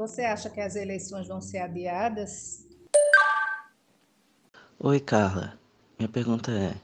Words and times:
você 0.00 0.22
acha 0.22 0.48
que 0.48 0.62
as 0.62 0.76
eleições 0.76 1.28
vão 1.28 1.42
ser 1.42 1.58
adiadas? 1.58 2.64
Oi, 4.78 4.98
Carla. 4.98 5.58
Minha 5.98 6.08
pergunta 6.08 6.50
é: 6.50 6.74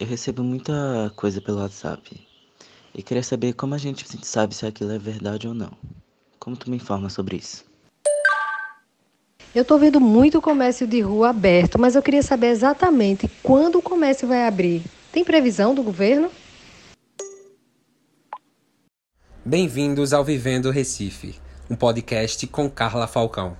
eu 0.00 0.06
recebo 0.06 0.42
muita 0.42 1.12
coisa 1.14 1.38
pelo 1.38 1.58
WhatsApp 1.58 2.18
e 2.94 3.02
queria 3.02 3.22
saber 3.22 3.52
como 3.52 3.74
a 3.74 3.78
gente 3.78 4.06
sabe 4.24 4.54
se 4.54 4.64
aquilo 4.64 4.90
é 4.90 4.98
verdade 4.98 5.46
ou 5.46 5.52
não. 5.52 5.70
Como 6.38 6.56
tu 6.56 6.70
me 6.70 6.76
informa 6.76 7.10
sobre 7.10 7.36
isso? 7.36 7.62
Eu 9.54 9.60
estou 9.60 9.78
vendo 9.78 10.00
muito 10.00 10.40
comércio 10.40 10.86
de 10.86 11.02
rua 11.02 11.28
aberto, 11.30 11.78
mas 11.78 11.94
eu 11.94 12.02
queria 12.02 12.22
saber 12.22 12.46
exatamente 12.46 13.28
quando 13.42 13.76
o 13.76 13.82
comércio 13.82 14.26
vai 14.26 14.46
abrir. 14.46 14.82
Tem 15.12 15.22
previsão 15.22 15.74
do 15.74 15.82
governo? 15.82 16.30
Bem-vindos 19.44 20.14
ao 20.14 20.24
Vivendo 20.24 20.70
Recife, 20.70 21.38
um 21.68 21.74
podcast 21.74 22.46
com 22.46 22.70
Carla 22.70 23.08
Falcão. 23.08 23.56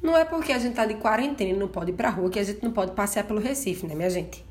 Não 0.00 0.16
é 0.16 0.24
porque 0.24 0.52
a 0.52 0.58
gente 0.58 0.74
tá 0.74 0.86
de 0.86 0.94
quarentena 0.94 1.50
e 1.50 1.56
não 1.56 1.68
pode 1.68 1.90
ir 1.90 1.94
pra 1.94 2.08
rua 2.08 2.30
que 2.30 2.38
a 2.38 2.44
gente 2.44 2.62
não 2.62 2.72
pode 2.72 2.92
passear 2.92 3.24
pelo 3.24 3.40
Recife, 3.40 3.86
né, 3.86 3.94
minha 3.94 4.08
gente? 4.08 4.44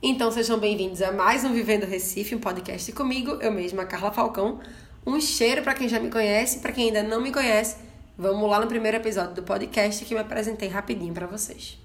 Então 0.00 0.30
sejam 0.30 0.58
bem-vindos 0.58 1.02
a 1.02 1.10
mais 1.10 1.42
um 1.42 1.52
Vivendo 1.52 1.84
Recife, 1.84 2.34
um 2.34 2.38
podcast 2.38 2.92
comigo, 2.92 3.32
eu 3.40 3.50
mesma, 3.50 3.84
Carla 3.84 4.12
Falcão. 4.12 4.60
Um 5.08 5.22
cheiro 5.22 5.62
para 5.62 5.72
quem 5.72 5.88
já 5.88 5.98
me 5.98 6.10
conhece, 6.10 6.58
para 6.58 6.70
quem 6.70 6.88
ainda 6.88 7.02
não 7.02 7.22
me 7.22 7.32
conhece. 7.32 7.78
Vamos 8.14 8.46
lá 8.50 8.60
no 8.60 8.66
primeiro 8.66 8.98
episódio 8.98 9.34
do 9.34 9.42
podcast 9.42 10.04
que 10.04 10.12
me 10.12 10.20
apresentei 10.20 10.68
rapidinho 10.68 11.14
para 11.14 11.26
vocês. 11.26 11.78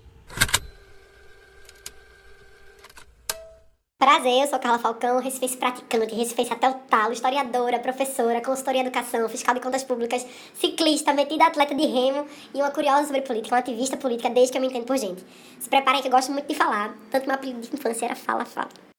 Prazer, 3.98 4.42
eu 4.42 4.48
sou 4.48 4.60
Carla 4.60 4.78
Falcão, 4.78 5.22
recifense 5.22 5.56
praticante, 5.56 6.14
recifense 6.14 6.52
até 6.52 6.70
o 6.70 6.74
talo, 6.74 7.14
historiadora, 7.14 7.80
professora, 7.80 8.42
consultoria 8.42 8.82
em 8.82 8.88
educação, 8.88 9.30
fiscal 9.30 9.56
de 9.56 9.62
contas 9.62 9.86
públicas, 9.86 10.28
ciclista, 10.54 11.14
metida 11.14 11.46
atleta 11.46 11.74
de 11.74 11.86
remo 11.86 12.28
e 12.54 12.58
uma 12.58 12.72
curiosa 12.72 13.06
sobre 13.06 13.22
política, 13.22 13.56
uma 13.56 13.60
ativista 13.60 13.96
política 13.96 14.30
desde 14.30 14.52
que 14.52 14.58
eu 14.58 14.62
me 14.62 14.68
entendo 14.68 14.84
por 14.84 14.98
gente. 14.98 15.24
Se 15.62 15.70
preparem 15.70 16.02
que 16.02 16.10
eu 16.10 16.12
gosto 16.12 16.34
muito 16.34 16.50
de 16.50 16.56
falar, 16.56 16.94
tanto 17.10 17.26
meu 17.26 17.36
apelido 17.36 17.62
de 17.62 17.74
infância 17.74 18.04
era 18.04 18.16
Fala 18.18 18.44
Fala. 18.44 18.93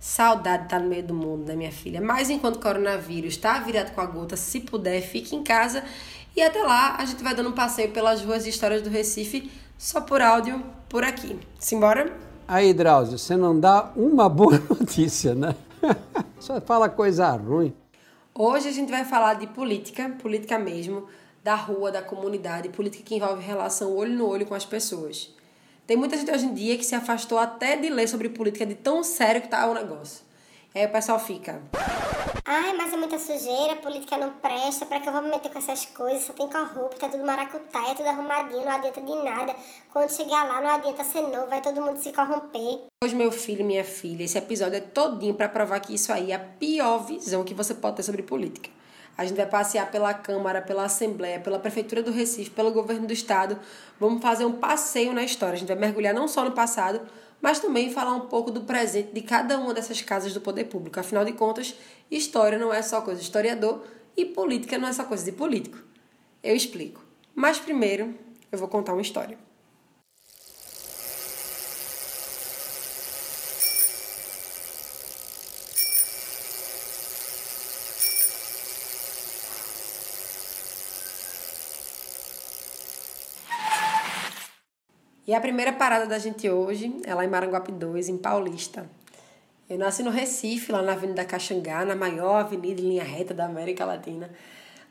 Saudade 0.00 0.58
de 0.58 0.66
estar 0.66 0.80
no 0.80 0.88
meio 0.88 1.02
do 1.02 1.14
mundo, 1.14 1.46
né, 1.46 1.56
minha 1.56 1.72
filha? 1.72 2.00
Mas 2.00 2.30
enquanto 2.30 2.56
o 2.56 2.60
coronavírus 2.60 3.34
está 3.34 3.58
virado 3.58 3.92
com 3.92 4.00
a 4.00 4.06
gota, 4.06 4.36
se 4.36 4.60
puder, 4.60 5.00
fique 5.02 5.34
em 5.34 5.42
casa. 5.42 5.82
E 6.36 6.42
até 6.42 6.62
lá, 6.62 6.96
a 6.96 7.04
gente 7.04 7.22
vai 7.22 7.34
dando 7.34 7.48
um 7.48 7.52
passeio 7.52 7.90
pelas 7.90 8.22
ruas 8.22 8.46
e 8.46 8.50
histórias 8.50 8.80
do 8.80 8.88
Recife, 8.88 9.50
só 9.76 10.00
por 10.00 10.22
áudio, 10.22 10.62
por 10.88 11.02
aqui. 11.02 11.36
Simbora? 11.58 12.16
Aí, 12.46 12.72
Drauzio, 12.72 13.18
você 13.18 13.36
não 13.36 13.58
dá 13.58 13.90
uma 13.96 14.28
boa 14.28 14.58
notícia, 14.70 15.34
né? 15.34 15.54
Só 16.38 16.60
fala 16.60 16.88
coisa 16.88 17.30
ruim. 17.32 17.74
Hoje 18.34 18.68
a 18.68 18.72
gente 18.72 18.90
vai 18.90 19.04
falar 19.04 19.34
de 19.34 19.48
política, 19.48 20.08
política 20.10 20.58
mesmo, 20.58 21.08
da 21.42 21.54
rua, 21.54 21.90
da 21.90 22.02
comunidade, 22.02 22.68
política 22.68 23.02
que 23.04 23.16
envolve 23.16 23.42
relação 23.42 23.94
olho 23.94 24.12
no 24.12 24.26
olho 24.26 24.46
com 24.46 24.54
as 24.54 24.64
pessoas. 24.64 25.34
Tem 25.88 25.96
muita 25.96 26.18
gente 26.18 26.30
hoje 26.30 26.44
em 26.44 26.52
dia 26.52 26.76
que 26.76 26.84
se 26.84 26.94
afastou 26.94 27.38
até 27.38 27.74
de 27.74 27.88
ler 27.88 28.06
sobre 28.06 28.28
política 28.28 28.66
de 28.66 28.74
tão 28.74 29.02
sério 29.02 29.40
que 29.40 29.48
tá 29.48 29.66
o 29.66 29.72
negócio. 29.72 30.22
Aí 30.74 30.84
o 30.84 30.92
pessoal 30.92 31.18
fica. 31.18 31.62
Ai, 32.44 32.74
mas 32.76 32.92
é 32.92 32.96
muita 32.98 33.18
sujeira, 33.18 33.74
política 33.76 34.18
não 34.18 34.32
presta, 34.32 34.84
pra 34.84 35.00
que 35.00 35.08
eu 35.08 35.12
vou 35.14 35.22
me 35.22 35.30
meter 35.30 35.50
com 35.50 35.58
essas 35.58 35.86
coisas? 35.86 36.24
Só 36.24 36.34
tem 36.34 36.46
corrupto, 36.46 37.02
é 37.02 37.08
tudo 37.08 37.24
maracutaia, 37.24 37.92
é 37.92 37.94
tudo 37.94 38.06
arrumadinho, 38.06 38.66
não 38.66 38.72
adianta 38.72 39.00
de 39.00 39.14
nada. 39.14 39.56
Quando 39.90 40.10
chegar 40.10 40.46
lá, 40.46 40.60
não 40.60 40.68
adianta 40.68 41.02
ser 41.04 41.22
novo, 41.22 41.46
vai 41.46 41.62
todo 41.62 41.80
mundo 41.80 41.96
se 41.96 42.12
corromper. 42.12 42.80
Hoje, 43.02 43.16
meu 43.16 43.32
filho 43.32 43.62
e 43.62 43.64
minha 43.64 43.84
filha, 43.84 44.24
esse 44.24 44.36
episódio 44.36 44.76
é 44.76 44.80
todinho 44.80 45.32
para 45.32 45.48
provar 45.48 45.80
que 45.80 45.94
isso 45.94 46.12
aí 46.12 46.32
é 46.32 46.34
a 46.34 46.38
pior 46.38 46.98
visão 46.98 47.42
que 47.44 47.54
você 47.54 47.72
pode 47.72 47.96
ter 47.96 48.02
sobre 48.02 48.22
política. 48.22 48.68
A 49.18 49.24
gente 49.24 49.36
vai 49.36 49.46
passear 49.46 49.90
pela 49.90 50.14
Câmara, 50.14 50.62
pela 50.62 50.84
Assembleia, 50.84 51.40
pela 51.40 51.58
Prefeitura 51.58 52.04
do 52.04 52.12
Recife, 52.12 52.50
pelo 52.50 52.70
governo 52.70 53.04
do 53.04 53.12
Estado. 53.12 53.58
Vamos 53.98 54.22
fazer 54.22 54.44
um 54.44 54.52
passeio 54.52 55.12
na 55.12 55.24
história. 55.24 55.54
A 55.54 55.58
gente 55.58 55.66
vai 55.66 55.76
mergulhar 55.76 56.14
não 56.14 56.28
só 56.28 56.44
no 56.44 56.52
passado, 56.52 57.00
mas 57.42 57.58
também 57.58 57.92
falar 57.92 58.14
um 58.14 58.28
pouco 58.28 58.52
do 58.52 58.60
presente 58.60 59.12
de 59.12 59.20
cada 59.22 59.58
uma 59.58 59.74
dessas 59.74 60.00
casas 60.02 60.32
do 60.32 60.40
poder 60.40 60.66
público. 60.66 61.00
Afinal 61.00 61.24
de 61.24 61.32
contas, 61.32 61.74
história 62.08 62.56
não 62.56 62.72
é 62.72 62.80
só 62.80 63.00
coisa 63.00 63.18
de 63.18 63.24
historiador 63.26 63.84
e 64.16 64.24
política 64.24 64.78
não 64.78 64.86
é 64.86 64.92
só 64.92 65.02
coisa 65.02 65.24
de 65.24 65.32
político. 65.32 65.78
Eu 66.40 66.54
explico. 66.54 67.04
Mas 67.34 67.58
primeiro, 67.58 68.14
eu 68.52 68.58
vou 68.58 68.68
contar 68.68 68.92
uma 68.92 69.02
história. 69.02 69.36
E 85.28 85.34
a 85.34 85.40
primeira 85.42 85.74
parada 85.74 86.06
da 86.06 86.18
gente 86.18 86.48
hoje 86.48 86.90
é 87.04 87.14
lá 87.14 87.22
em 87.22 87.28
Maranguape 87.28 87.70
2, 87.70 88.08
em 88.08 88.16
Paulista. 88.16 88.88
Eu 89.68 89.76
nasci 89.76 90.02
no 90.02 90.08
Recife, 90.08 90.72
lá 90.72 90.80
na 90.80 90.92
Avenida 90.92 91.22
Caxangá, 91.22 91.84
na 91.84 91.94
maior 91.94 92.36
avenida 92.36 92.80
em 92.80 92.84
linha 92.84 93.04
reta 93.04 93.34
da 93.34 93.44
América 93.44 93.84
Latina. 93.84 94.30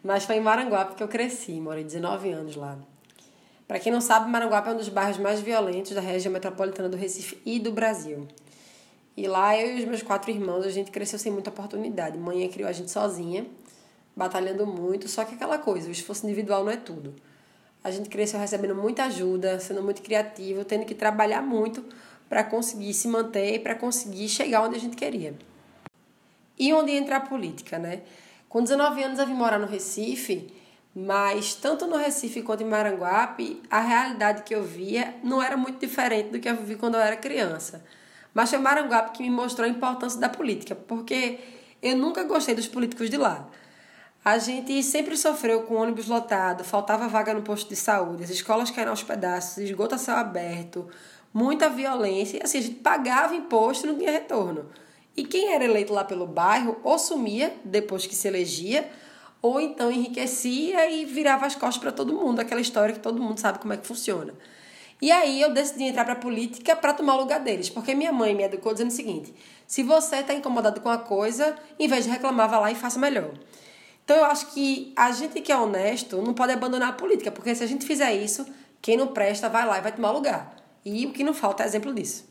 Mas 0.03 0.25
foi 0.25 0.35
em 0.35 0.39
Maranguape 0.39 0.93
que 0.93 1.01
eu 1.01 1.07
cresci, 1.07 1.53
morei 1.53 1.83
19 1.83 2.29
anos 2.29 2.55
lá. 2.55 2.77
Para 3.67 3.79
quem 3.79 3.91
não 3.91 3.99
sabe, 3.99 4.29
Maranguape 4.29 4.69
é 4.69 4.73
um 4.73 4.77
dos 4.77 4.89
bairros 4.89 5.17
mais 5.17 5.41
violentos 5.41 5.93
da 5.93 6.01
região 6.01 6.31
metropolitana 6.31 6.87
do 6.87 6.97
Recife 6.97 7.41
e 7.43 7.57
do 7.57 7.71
Brasil. 7.71 8.27
E 9.17 9.27
lá 9.27 9.57
eu 9.57 9.75
e 9.75 9.79
os 9.79 9.85
meus 9.85 10.03
quatro 10.03 10.29
irmãos, 10.29 10.67
a 10.67 10.69
gente 10.69 10.91
cresceu 10.91 11.17
sem 11.17 11.31
muita 11.31 11.49
oportunidade. 11.49 12.15
Mãe 12.15 12.47
criou 12.47 12.69
a 12.69 12.73
gente 12.73 12.91
sozinha, 12.91 13.47
batalhando 14.15 14.67
muito, 14.67 15.07
só 15.07 15.25
que 15.25 15.33
aquela 15.33 15.57
coisa, 15.57 15.89
o 15.89 15.91
esforço 15.91 16.27
individual 16.27 16.63
não 16.63 16.71
é 16.71 16.77
tudo. 16.77 17.15
A 17.87 17.91
gente 17.91 18.09
cresceu 18.09 18.37
recebendo 18.37 18.75
muita 18.75 19.05
ajuda, 19.05 19.61
sendo 19.61 19.81
muito 19.81 20.01
criativo, 20.01 20.65
tendo 20.65 20.83
que 20.83 20.93
trabalhar 20.93 21.41
muito 21.41 21.85
para 22.27 22.43
conseguir 22.43 22.93
se 22.93 23.07
manter 23.07 23.55
e 23.55 23.59
para 23.59 23.75
conseguir 23.75 24.27
chegar 24.27 24.63
onde 24.63 24.75
a 24.75 24.79
gente 24.79 24.97
queria. 24.97 25.33
E 26.59 26.73
onde 26.73 26.91
entra 26.91 27.15
a 27.15 27.19
política, 27.21 27.79
né? 27.79 28.01
Com 28.49 28.61
19 28.61 29.01
anos 29.01 29.19
eu 29.19 29.25
vim 29.25 29.33
morar 29.33 29.57
no 29.57 29.65
Recife, 29.65 30.53
mas 30.93 31.55
tanto 31.55 31.87
no 31.87 31.95
Recife 31.95 32.41
quanto 32.41 32.61
em 32.61 32.65
Maranguape, 32.65 33.63
a 33.71 33.79
realidade 33.79 34.43
que 34.43 34.53
eu 34.53 34.65
via 34.65 35.15
não 35.23 35.41
era 35.41 35.55
muito 35.55 35.79
diferente 35.79 36.31
do 36.31 36.41
que 36.41 36.49
eu 36.49 36.57
vivi 36.57 36.75
quando 36.75 36.95
eu 36.95 37.01
era 37.01 37.15
criança. 37.15 37.85
Mas 38.33 38.49
foi 38.49 38.59
Maranguape 38.59 39.13
que 39.15 39.23
me 39.23 39.29
mostrou 39.29 39.65
a 39.65 39.71
importância 39.71 40.19
da 40.19 40.27
política, 40.27 40.75
porque 40.75 41.39
eu 41.81 41.95
nunca 41.95 42.25
gostei 42.25 42.53
dos 42.53 42.67
políticos 42.67 43.09
de 43.09 43.15
lá. 43.15 43.49
A 44.27 44.39
gente 44.39 44.83
sempre 44.83 45.15
sofreu 45.15 45.61
com 45.61 45.75
ônibus 45.75 46.09
lotado, 46.09 46.61
faltava 46.61 47.07
vaga 47.07 47.33
no 47.33 47.41
posto 47.41 47.69
de 47.69 47.77
saúde, 47.77 48.25
as 48.25 48.29
escolas 48.29 48.69
caíram 48.69 48.91
aos 48.91 49.01
pedaços, 49.01 49.59
esgoto 49.59 49.95
a 49.95 49.97
céu 49.97 50.17
aberto, 50.17 50.85
muita 51.33 51.69
violência. 51.69 52.37
E 52.37 52.43
assim, 52.43 52.57
a 52.57 52.61
gente 52.61 52.75
pagava 52.75 53.33
imposto 53.37 53.85
e 53.85 53.89
não 53.89 53.97
tinha 53.97 54.11
retorno. 54.11 54.65
E 55.15 55.23
quem 55.23 55.53
era 55.53 55.63
eleito 55.63 55.93
lá 55.93 56.03
pelo 56.03 56.27
bairro 56.27 56.75
ou 56.83 56.99
sumia 56.99 57.55
depois 57.63 58.05
que 58.05 58.13
se 58.13 58.27
elegia, 58.27 58.91
ou 59.41 59.61
então 59.61 59.89
enriquecia 59.89 60.91
e 60.91 61.05
virava 61.05 61.45
as 61.45 61.55
costas 61.55 61.77
para 61.77 61.93
todo 61.93 62.11
mundo, 62.11 62.41
aquela 62.41 62.59
história 62.59 62.93
que 62.93 62.99
todo 62.99 63.23
mundo 63.23 63.39
sabe 63.39 63.59
como 63.59 63.71
é 63.71 63.77
que 63.77 63.87
funciona. 63.87 64.33
E 65.01 65.09
aí 65.09 65.39
eu 65.39 65.53
decidi 65.53 65.85
entrar 65.85 66.03
para 66.03 66.15
a 66.15 66.17
política 66.17 66.75
para 66.75 66.93
tomar 66.93 67.15
o 67.15 67.19
lugar 67.21 67.39
deles, 67.39 67.69
porque 67.69 67.95
minha 67.95 68.11
mãe 68.11 68.35
me 68.35 68.43
educou 68.43 68.73
dizendo 68.73 68.89
o 68.89 68.93
seguinte: 68.93 69.33
se 69.65 69.83
você 69.83 70.17
está 70.17 70.33
incomodado 70.33 70.81
com 70.81 70.89
a 70.89 70.97
coisa, 70.97 71.55
em 71.79 71.87
vez 71.87 72.03
de 72.03 72.09
reclamar, 72.09 72.49
vá 72.49 72.59
lá 72.59 72.69
e 72.69 72.75
faça 72.75 72.99
melhor. 72.99 73.31
Então 74.07 74.19
eu 74.19 74.25
acho 74.25 74.53
que 74.53 74.93
a 74.95 75.11
gente 75.11 75.41
que 75.41 75.51
é 75.51 75.57
honesto 75.57 76.21
não 76.21 76.33
pode 76.33 76.53
abandonar 76.53 76.91
a 76.91 76.93
política, 76.93 77.29
porque 77.29 77.53
se 77.53 77.61
a 77.61 77.67
gente 77.67 77.85
fizer 77.85 78.13
isso, 78.13 78.47
quem 78.81 78.95
não 78.95 79.07
presta 79.07 79.49
vai 79.49 79.67
lá 79.67 79.79
e 79.79 79.81
vai 79.81 79.91
tomar 79.91 80.11
lugar. 80.11 80.55
E 80.85 81.05
o 81.05 81.11
que 81.11 81.25
não 81.25 81.33
falta 81.33 81.63
é 81.63 81.65
exemplo 81.65 81.93
disso. 81.93 82.25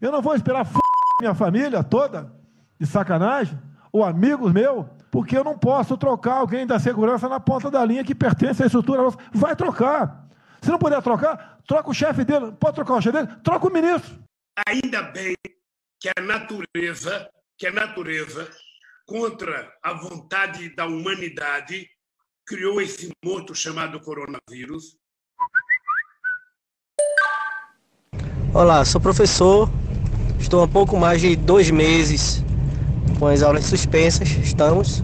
Eu 0.00 0.10
não 0.10 0.20
vou 0.20 0.34
esperar 0.34 0.66
f... 0.66 0.76
minha 1.20 1.36
família 1.36 1.84
toda, 1.84 2.34
de 2.80 2.84
sacanagem, 2.84 3.56
ou 3.92 4.02
amigos 4.02 4.52
meus, 4.52 4.84
porque 5.08 5.38
eu 5.38 5.44
não 5.44 5.56
posso 5.56 5.96
trocar 5.96 6.38
alguém 6.38 6.66
da 6.66 6.80
segurança 6.80 7.28
na 7.28 7.38
ponta 7.38 7.70
da 7.70 7.84
linha 7.84 8.02
que 8.02 8.12
pertence 8.12 8.60
à 8.60 8.66
estrutura 8.66 9.02
nossa. 9.02 9.18
Vai 9.32 9.54
trocar. 9.54 10.28
Se 10.60 10.68
não 10.68 10.80
puder 10.80 11.00
trocar, 11.00 11.60
troca 11.64 11.90
o 11.90 11.94
chefe 11.94 12.24
dele. 12.24 12.50
Pode 12.58 12.74
trocar 12.74 12.94
o 12.94 13.00
chefe 13.00 13.22
dele? 13.22 13.40
Troca 13.44 13.68
o 13.68 13.72
ministro. 13.72 14.18
Ainda 14.66 15.02
bem 15.02 15.36
que 16.00 16.08
a 16.16 16.20
natureza, 16.20 17.28
que 17.56 17.66
a 17.66 17.72
natureza, 17.72 18.48
contra 19.04 19.72
a 19.82 19.94
vontade 19.94 20.74
da 20.76 20.86
humanidade, 20.86 21.88
criou 22.46 22.80
esse 22.80 23.10
monstro 23.24 23.54
chamado 23.54 24.00
coronavírus. 24.00 24.96
Olá, 28.54 28.84
sou 28.84 29.00
professor, 29.00 29.68
estou 30.38 30.62
há 30.62 30.68
pouco 30.68 30.96
mais 30.96 31.20
de 31.20 31.34
dois 31.34 31.70
meses 31.70 32.42
com 33.18 33.26
as 33.26 33.42
aulas 33.42 33.64
suspensas, 33.64 34.28
estamos. 34.28 35.02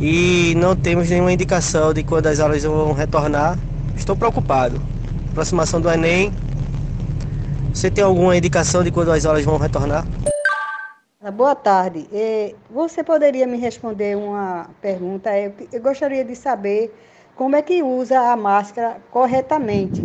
E 0.00 0.54
não 0.56 0.74
temos 0.74 1.10
nenhuma 1.10 1.32
indicação 1.32 1.92
de 1.92 2.02
quando 2.02 2.26
as 2.26 2.40
aulas 2.40 2.62
vão 2.62 2.92
retornar. 2.92 3.58
Estou 3.96 4.16
preocupado. 4.16 4.80
Aproximação 5.30 5.80
do 5.80 5.90
Enem. 5.90 6.32
Você 7.76 7.90
tem 7.90 8.02
alguma 8.02 8.34
indicação 8.34 8.82
de 8.82 8.90
quando 8.90 9.12
as 9.12 9.26
aulas 9.26 9.44
vão 9.44 9.58
retornar? 9.58 10.06
Boa 11.34 11.54
tarde. 11.54 12.08
Você 12.70 13.04
poderia 13.04 13.46
me 13.46 13.58
responder 13.58 14.16
uma 14.16 14.70
pergunta? 14.80 15.30
Eu 15.70 15.82
gostaria 15.82 16.24
de 16.24 16.34
saber 16.34 16.90
como 17.34 17.54
é 17.54 17.60
que 17.60 17.82
usa 17.82 18.32
a 18.32 18.34
máscara 18.34 18.96
corretamente. 19.10 20.02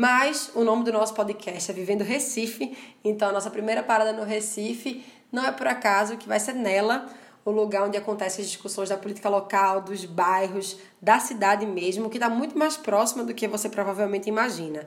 Mas 0.00 0.52
o 0.54 0.62
nome 0.62 0.84
do 0.84 0.92
nosso 0.92 1.12
podcast 1.12 1.72
é 1.72 1.74
Vivendo 1.74 2.02
Recife, 2.02 2.78
então 3.02 3.30
a 3.30 3.32
nossa 3.32 3.50
primeira 3.50 3.82
parada 3.82 4.12
no 4.12 4.22
Recife 4.22 5.04
não 5.32 5.44
é 5.44 5.50
por 5.50 5.66
acaso 5.66 6.16
que 6.16 6.28
vai 6.28 6.38
ser 6.38 6.52
nela 6.52 7.06
o 7.44 7.50
lugar 7.50 7.82
onde 7.82 7.96
acontecem 7.96 8.44
as 8.44 8.48
discussões 8.48 8.90
da 8.90 8.96
política 8.96 9.28
local, 9.28 9.80
dos 9.80 10.04
bairros, 10.04 10.78
da 11.02 11.18
cidade 11.18 11.66
mesmo, 11.66 12.08
que 12.08 12.16
está 12.16 12.28
muito 12.28 12.56
mais 12.56 12.76
próxima 12.76 13.24
do 13.24 13.34
que 13.34 13.48
você 13.48 13.68
provavelmente 13.68 14.28
imagina. 14.28 14.86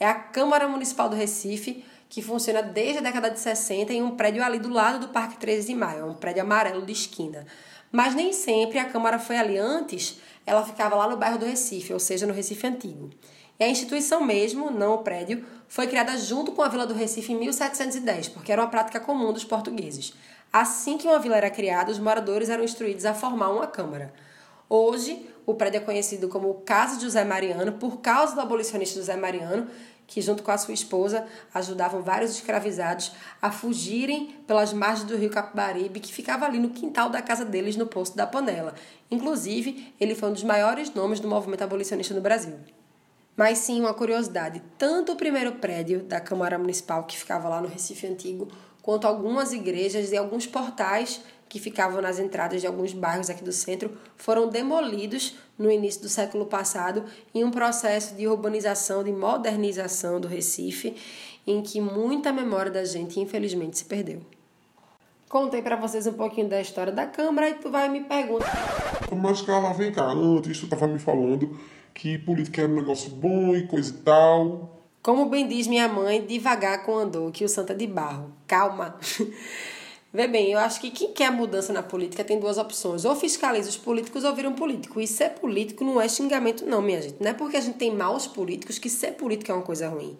É 0.00 0.04
a 0.04 0.14
Câmara 0.14 0.66
Municipal 0.66 1.08
do 1.08 1.14
Recife, 1.14 1.84
que 2.08 2.20
funciona 2.20 2.60
desde 2.60 2.98
a 2.98 3.02
década 3.02 3.30
de 3.30 3.38
60 3.38 3.92
em 3.92 4.02
um 4.02 4.16
prédio 4.16 4.42
ali 4.42 4.58
do 4.58 4.70
lado 4.70 5.06
do 5.06 5.12
Parque 5.12 5.36
13 5.36 5.68
de 5.68 5.74
Maio, 5.76 6.04
um 6.04 6.14
prédio 6.14 6.42
amarelo 6.42 6.84
de 6.84 6.90
esquina. 6.90 7.46
Mas 7.92 8.12
nem 8.12 8.32
sempre 8.32 8.80
a 8.80 8.86
Câmara 8.86 9.20
foi 9.20 9.36
ali 9.36 9.56
antes, 9.56 10.18
ela 10.44 10.64
ficava 10.64 10.96
lá 10.96 11.06
no 11.08 11.16
bairro 11.16 11.38
do 11.38 11.46
Recife, 11.46 11.92
ou 11.92 12.00
seja, 12.00 12.26
no 12.26 12.34
Recife 12.34 12.66
Antigo. 12.66 13.08
E 13.60 13.64
a 13.64 13.68
instituição 13.68 14.24
mesmo, 14.24 14.70
não 14.70 14.94
o 14.94 14.98
prédio, 14.98 15.44
foi 15.66 15.88
criada 15.88 16.16
junto 16.16 16.52
com 16.52 16.62
a 16.62 16.68
Vila 16.68 16.86
do 16.86 16.94
Recife 16.94 17.32
em 17.32 17.38
1710, 17.38 18.28
porque 18.28 18.52
era 18.52 18.62
uma 18.62 18.70
prática 18.70 19.00
comum 19.00 19.32
dos 19.32 19.44
portugueses. 19.44 20.14
Assim 20.52 20.96
que 20.96 21.08
uma 21.08 21.18
vila 21.18 21.36
era 21.36 21.50
criada, 21.50 21.90
os 21.90 21.98
moradores 21.98 22.48
eram 22.48 22.62
instruídos 22.62 23.04
a 23.04 23.12
formar 23.12 23.50
uma 23.50 23.66
Câmara. 23.66 24.14
Hoje, 24.68 25.28
o 25.44 25.54
prédio 25.54 25.78
é 25.78 25.80
conhecido 25.80 26.28
como 26.28 26.54
Casa 26.64 26.98
de 26.98 27.02
José 27.02 27.24
Mariano 27.24 27.72
por 27.72 27.98
causa 27.98 28.34
do 28.34 28.40
abolicionista 28.40 29.00
José 29.00 29.16
Mariano, 29.16 29.66
que 30.06 30.22
junto 30.22 30.42
com 30.42 30.52
a 30.52 30.56
sua 30.56 30.72
esposa 30.72 31.26
ajudavam 31.52 32.00
vários 32.00 32.30
escravizados 32.30 33.12
a 33.42 33.50
fugirem 33.50 34.36
pelas 34.46 34.72
margens 34.72 35.06
do 35.06 35.16
rio 35.16 35.30
Capibaribe, 35.30 35.98
que 35.98 36.12
ficava 36.12 36.46
ali 36.46 36.60
no 36.60 36.70
quintal 36.70 37.10
da 37.10 37.20
casa 37.20 37.44
deles 37.44 37.76
no 37.76 37.86
Posto 37.86 38.16
da 38.16 38.26
Panela. 38.26 38.74
Inclusive, 39.10 39.92
ele 40.00 40.14
foi 40.14 40.30
um 40.30 40.32
dos 40.32 40.44
maiores 40.44 40.94
nomes 40.94 41.18
do 41.18 41.26
movimento 41.26 41.62
abolicionista 41.62 42.14
no 42.14 42.20
Brasil. 42.20 42.54
Mas 43.38 43.58
sim, 43.58 43.80
uma 43.80 43.94
curiosidade: 43.94 44.60
tanto 44.76 45.12
o 45.12 45.16
primeiro 45.16 45.52
prédio 45.52 46.02
da 46.02 46.20
Câmara 46.20 46.58
Municipal, 46.58 47.04
que 47.04 47.16
ficava 47.16 47.48
lá 47.48 47.60
no 47.60 47.68
Recife 47.68 48.04
Antigo, 48.08 48.48
quanto 48.82 49.06
algumas 49.06 49.52
igrejas 49.52 50.10
e 50.10 50.16
alguns 50.16 50.44
portais 50.44 51.20
que 51.48 51.60
ficavam 51.60 52.02
nas 52.02 52.18
entradas 52.18 52.60
de 52.60 52.66
alguns 52.66 52.92
bairros 52.92 53.30
aqui 53.30 53.42
do 53.42 53.52
centro 53.52 53.96
foram 54.16 54.48
demolidos 54.48 55.36
no 55.56 55.70
início 55.70 56.02
do 56.02 56.08
século 56.08 56.46
passado 56.46 57.04
em 57.32 57.44
um 57.44 57.50
processo 57.50 58.14
de 58.16 58.26
urbanização, 58.26 59.04
de 59.04 59.12
modernização 59.12 60.20
do 60.20 60.26
Recife, 60.26 60.96
em 61.46 61.62
que 61.62 61.80
muita 61.80 62.32
memória 62.32 62.72
da 62.72 62.84
gente 62.84 63.20
infelizmente 63.20 63.78
se 63.78 63.84
perdeu. 63.84 64.20
Contei 65.28 65.62
para 65.62 65.76
vocês 65.76 66.06
um 66.06 66.12
pouquinho 66.14 66.48
da 66.48 66.60
história 66.60 66.92
da 66.92 67.06
Câmara 67.06 67.48
e 67.48 67.54
tu 67.54 67.70
vai 67.70 67.88
me 67.88 68.02
perguntar. 68.02 68.52
Mas 69.16 69.40
Carla, 69.42 69.72
vem 69.72 69.92
cá, 69.92 70.06
antes 70.06 70.58
tu 70.58 70.64
estava 70.64 70.86
me 70.86 70.98
falando 70.98 71.56
que 71.98 72.16
política 72.16 72.62
era 72.62 72.70
um 72.70 72.76
negócio 72.76 73.10
bom 73.10 73.56
e 73.56 73.66
coisa 73.66 73.90
e 73.90 73.98
tal. 73.98 74.78
Como 75.02 75.26
bem 75.26 75.48
diz 75.48 75.66
minha 75.66 75.88
mãe, 75.88 76.24
devagar 76.24 76.84
com 76.84 76.96
andou, 76.96 77.32
que 77.32 77.44
o 77.44 77.48
santo 77.48 77.72
é 77.72 77.74
de 77.74 77.88
barro. 77.88 78.32
Calma. 78.46 78.96
Vê 80.14 80.28
bem, 80.28 80.52
eu 80.52 80.58
acho 80.60 80.80
que 80.80 80.90
quem 80.90 81.12
quer 81.12 81.30
mudança 81.30 81.72
na 81.72 81.82
política 81.82 82.22
tem 82.22 82.38
duas 82.38 82.56
opções. 82.56 83.04
Ou 83.04 83.16
fiscaliza 83.16 83.68
os 83.68 83.76
políticos 83.76 84.22
ou 84.22 84.32
vira 84.32 84.48
um 84.48 84.54
político. 84.54 85.00
E 85.00 85.08
ser 85.08 85.30
político 85.30 85.84
não 85.84 86.00
é 86.00 86.08
xingamento, 86.08 86.64
não, 86.64 86.80
minha 86.80 87.02
gente. 87.02 87.16
Não 87.20 87.30
é 87.30 87.34
porque 87.34 87.56
a 87.56 87.60
gente 87.60 87.76
tem 87.76 87.94
maus 87.94 88.28
políticos 88.28 88.78
que 88.78 88.88
ser 88.88 89.14
político 89.14 89.50
é 89.50 89.54
uma 89.54 89.64
coisa 89.64 89.88
ruim. 89.88 90.16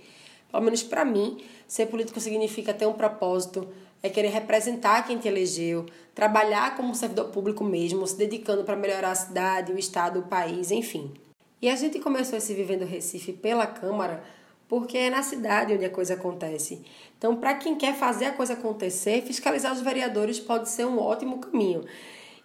Pelo 0.51 0.65
menos 0.65 0.83
para 0.83 1.05
mim, 1.05 1.39
ser 1.69 1.87
político 1.87 2.19
significa 2.21 2.75
ter 2.75 2.87
um 2.87 2.93
propósito, 2.93 3.69
é 4.03 4.09
querer 4.09 4.29
representar 4.29 5.07
quem 5.07 5.17
te 5.17 5.29
elegeu, 5.29 5.87
trabalhar 6.13 6.77
como 6.77 6.95
servidor 6.95 7.27
público 7.27 7.63
mesmo, 7.63 8.07
se 8.07 8.17
dedicando 8.17 8.65
para 8.65 8.75
melhorar 8.75 9.13
a 9.13 9.15
cidade, 9.15 9.73
o 9.73 9.79
estado, 9.79 10.21
o 10.21 10.23
país, 10.23 10.73
enfim. 10.73 11.13
E 11.61 11.69
a 11.69 11.75
gente 11.75 11.99
começou 11.99 12.39
esse 12.39 12.55
Vivendo 12.55 12.85
Recife 12.85 13.33
pela 13.33 13.67
Câmara 13.67 14.23
porque 14.69 14.97
é 14.97 15.11
na 15.11 15.23
cidade 15.23 15.73
onde 15.73 15.85
a 15.85 15.91
coisa 15.91 16.15
acontece. 16.15 16.83
Então, 17.17 17.35
para 17.35 17.55
quem 17.55 17.75
quer 17.75 17.97
fazer 17.97 18.27
a 18.27 18.33
coisa 18.33 18.53
acontecer, 18.53 19.23
fiscalizar 19.23 19.73
os 19.73 19.81
vereadores 19.81 20.39
pode 20.39 20.69
ser 20.69 20.87
um 20.87 21.01
ótimo 21.01 21.39
caminho. 21.39 21.85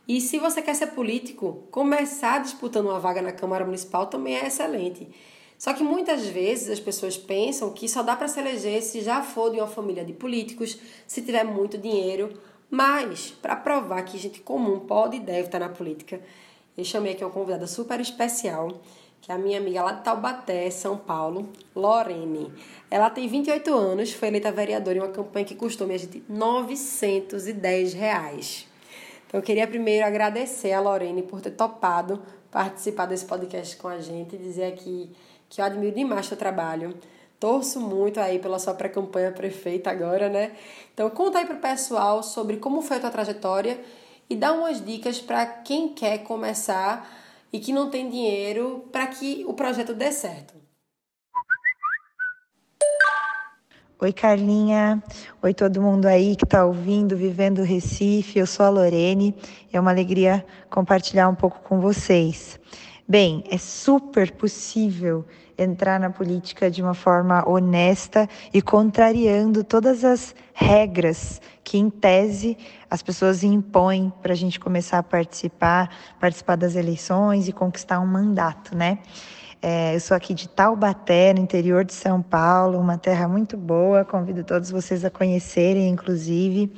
E 0.08 0.20
se 0.20 0.40
você 0.40 0.62
quer 0.62 0.74
ser 0.74 0.88
político, 0.88 1.64
começar 1.70 2.42
disputando 2.42 2.88
uma 2.88 3.00
vaga 3.00 3.22
na 3.22 3.32
Câmara 3.32 3.66
Municipal 3.66 4.08
também 4.08 4.36
é 4.36 4.48
excelente. 4.48 5.08
Só 5.60 5.74
que 5.74 5.84
muitas 5.84 6.26
vezes 6.26 6.70
as 6.70 6.80
pessoas 6.80 7.16
pensam 7.16 7.72
que 7.72 7.88
só 7.88 8.02
dá 8.02 8.16
para 8.16 8.28
se 8.28 8.40
eleger 8.40 8.82
se 8.82 9.02
já 9.02 9.22
for 9.22 9.52
de 9.52 9.58
uma 9.58 9.68
família 9.68 10.04
de 10.04 10.14
políticos, 10.14 10.80
se 11.06 11.22
tiver 11.22 11.44
muito 11.44 11.78
dinheiro. 11.78 12.34
Mas, 12.70 13.30
para 13.30 13.56
provar 13.56 14.02
que 14.04 14.18
gente 14.18 14.42
comum 14.42 14.80
pode 14.80 15.18
e 15.18 15.20
deve 15.20 15.46
estar 15.46 15.60
na 15.60 15.70
política, 15.70 16.20
eu 16.76 16.84
chamei 16.84 17.14
aqui 17.14 17.24
uma 17.24 17.30
convidada 17.30 17.68
super 17.68 18.00
especial 18.00 18.82
que 19.24 19.32
é 19.32 19.36
a 19.36 19.38
minha 19.38 19.58
amiga 19.58 19.82
lá 19.82 19.94
de 19.94 20.04
Taubaté, 20.04 20.70
São 20.70 20.98
Paulo, 20.98 21.48
Lorene. 21.74 22.52
Ela 22.92 23.10
tem 23.10 23.26
28 23.26 23.74
anos, 23.74 24.12
foi 24.12 24.28
eleita 24.28 24.52
vereadora 24.52 24.98
em 24.98 25.00
uma 25.00 25.08
campanha 25.08 25.46
que 25.46 25.56
custou, 25.56 25.88
minha 25.88 25.98
gente, 25.98 26.22
910 26.28 27.94
reais. 27.94 28.68
Então, 29.26 29.40
eu 29.40 29.42
queria 29.42 29.66
primeiro 29.66 30.06
agradecer 30.06 30.74
a 30.74 30.82
Lorene 30.82 31.24
por 31.24 31.40
ter 31.40 31.52
topado 31.52 32.22
participar 32.52 33.06
desse 33.06 33.24
podcast 33.24 33.78
com 33.78 33.88
a 33.88 33.98
gente 34.02 34.36
e 34.36 34.38
dizer 34.38 34.66
aqui 34.66 35.10
que 35.48 35.62
eu 35.62 35.66
admiro 35.66 35.96
demais 35.96 36.26
seu 36.26 36.36
trabalho. 36.36 36.94
Torço 37.40 37.80
muito 37.80 38.20
aí 38.20 38.40
pela 38.40 38.60
sua 38.60 38.74
pré-campanha 38.74 39.32
prefeita 39.32 39.90
agora, 39.90 40.28
né? 40.28 40.52
Então, 40.94 41.10
conta 41.10 41.40
aí 41.40 41.46
pro 41.46 41.56
pessoal 41.56 42.24
sobre 42.24 42.58
como 42.58 42.82
foi 42.82 42.98
a 42.98 43.00
tua 43.00 43.10
trajetória 43.10 43.80
e 44.30 44.36
dá 44.36 44.52
umas 44.52 44.84
dicas 44.84 45.22
para 45.22 45.46
quem 45.46 45.94
quer 45.94 46.18
começar 46.20 47.23
e 47.54 47.60
que 47.60 47.72
não 47.72 47.92
tem 47.92 48.10
dinheiro 48.10 48.86
para 48.92 49.06
que 49.06 49.46
o 49.48 49.54
projeto 49.54 49.94
dê 49.94 50.12
certo. 50.12 50.56
Oi, 54.02 54.12
Carlinha. 54.12 55.02
Oi, 55.42 55.54
todo 55.54 55.82
mundo 55.82 56.08
aí 56.08 56.36
que 56.36 56.44
está 56.44 56.66
ouvindo, 56.66 57.16
vivendo 57.16 57.62
Recife. 57.62 58.40
Eu 58.40 58.48
sou 58.48 58.66
a 58.66 58.70
Lorene. 58.70 59.34
É 59.72 59.80
uma 59.80 59.92
alegria 59.92 60.44
compartilhar 60.70 61.30
um 61.30 61.36
pouco 61.36 61.62
com 61.62 61.80
vocês. 61.80 62.60
Bem, 63.08 63.44
é 63.50 63.58
super 63.58 64.32
possível 64.32 65.26
entrar 65.58 66.00
na 66.00 66.10
política 66.10 66.70
de 66.70 66.82
uma 66.82 66.94
forma 66.94 67.48
honesta 67.48 68.28
e 68.54 68.62
contrariando 68.62 69.64
todas 69.64 70.04
as 70.04 70.36
regras 70.54 71.42
que, 71.64 71.78
em 71.78 71.90
tese, 71.90 72.58
as 72.90 73.02
pessoas 73.02 73.44
impõem 73.44 74.12
para 74.22 74.34
a 74.34 74.36
gente 74.36 74.60
começar 74.60 75.00
a 75.00 75.04
participar, 75.04 75.90
participar 76.20 76.56
das 76.56 76.76
eleições 76.76 77.48
e 77.48 77.52
conquistar 77.52 78.00
um 78.00 78.08
mandato, 78.08 78.76
né? 78.76 79.00
É, 79.62 79.96
eu 79.96 80.00
sou 80.02 80.18
aqui 80.18 80.34
de 80.34 80.50
Taubaté, 80.50 81.34
no 81.34 81.40
interior 81.40 81.86
de 81.86 81.94
São 81.94 82.22
Paulo, 82.22 82.78
uma 82.78 82.98
terra 82.98 83.30
muito 83.30 83.56
boa, 83.56 84.04
convido 84.04 84.44
todos 84.44 84.70
vocês 84.70 85.06
a 85.06 85.10
conhecerem, 85.10 85.88
inclusive. 85.88 86.70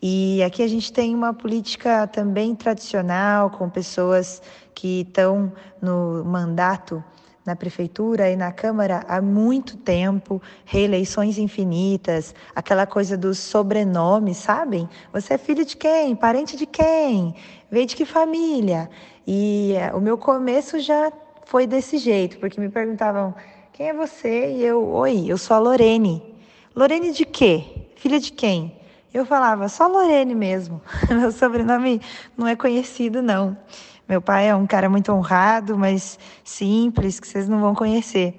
E 0.00 0.42
aqui 0.42 0.62
a 0.62 0.68
gente 0.68 0.92
tem 0.92 1.14
uma 1.14 1.34
política 1.34 2.06
também 2.06 2.54
tradicional, 2.54 3.50
com 3.50 3.68
pessoas 3.68 4.40
que 4.74 5.00
estão 5.00 5.52
no 5.80 6.24
mandato 6.24 7.04
na 7.44 7.54
prefeitura 7.54 8.30
e 8.30 8.36
na 8.36 8.50
Câmara 8.50 9.04
há 9.06 9.20
muito 9.20 9.76
tempo, 9.76 10.40
reeleições 10.64 11.38
infinitas, 11.38 12.34
aquela 12.54 12.86
coisa 12.86 13.16
dos 13.16 13.38
sobrenomes, 13.38 14.38
sabem? 14.38 14.88
Você 15.12 15.34
é 15.34 15.38
filho 15.38 15.64
de 15.64 15.76
quem? 15.76 16.16
Parente 16.16 16.56
de 16.56 16.66
quem? 16.66 17.34
Veio 17.70 17.86
de 17.86 17.96
que 17.96 18.04
família? 18.04 18.88
E 19.26 19.74
eh, 19.74 19.92
o 19.94 20.00
meu 20.00 20.16
começo 20.16 20.78
já 20.80 21.12
foi 21.44 21.66
desse 21.66 21.98
jeito, 21.98 22.38
porque 22.38 22.60
me 22.60 22.68
perguntavam: 22.68 23.34
quem 23.72 23.88
é 23.88 23.94
você? 23.94 24.52
E 24.52 24.64
eu, 24.64 24.86
oi, 24.88 25.26
eu 25.28 25.36
sou 25.36 25.56
a 25.56 25.60
Lorene. 25.60 26.22
Lorene 26.74 27.12
de 27.12 27.24
quê? 27.24 27.64
Filha 27.96 28.18
de 28.18 28.32
quem? 28.32 28.76
Eu 29.12 29.24
falava, 29.24 29.68
só 29.68 29.86
Lorene 29.86 30.34
mesmo. 30.34 30.80
Meu 31.08 31.30
sobrenome 31.30 32.00
não 32.36 32.48
é 32.48 32.56
conhecido, 32.56 33.22
não. 33.22 33.56
Meu 34.08 34.20
pai 34.20 34.48
é 34.48 34.54
um 34.54 34.66
cara 34.66 34.88
muito 34.90 35.10
honrado, 35.12 35.78
mas 35.78 36.18
simples, 36.42 37.18
que 37.18 37.26
vocês 37.26 37.48
não 37.48 37.60
vão 37.60 37.74
conhecer. 37.74 38.38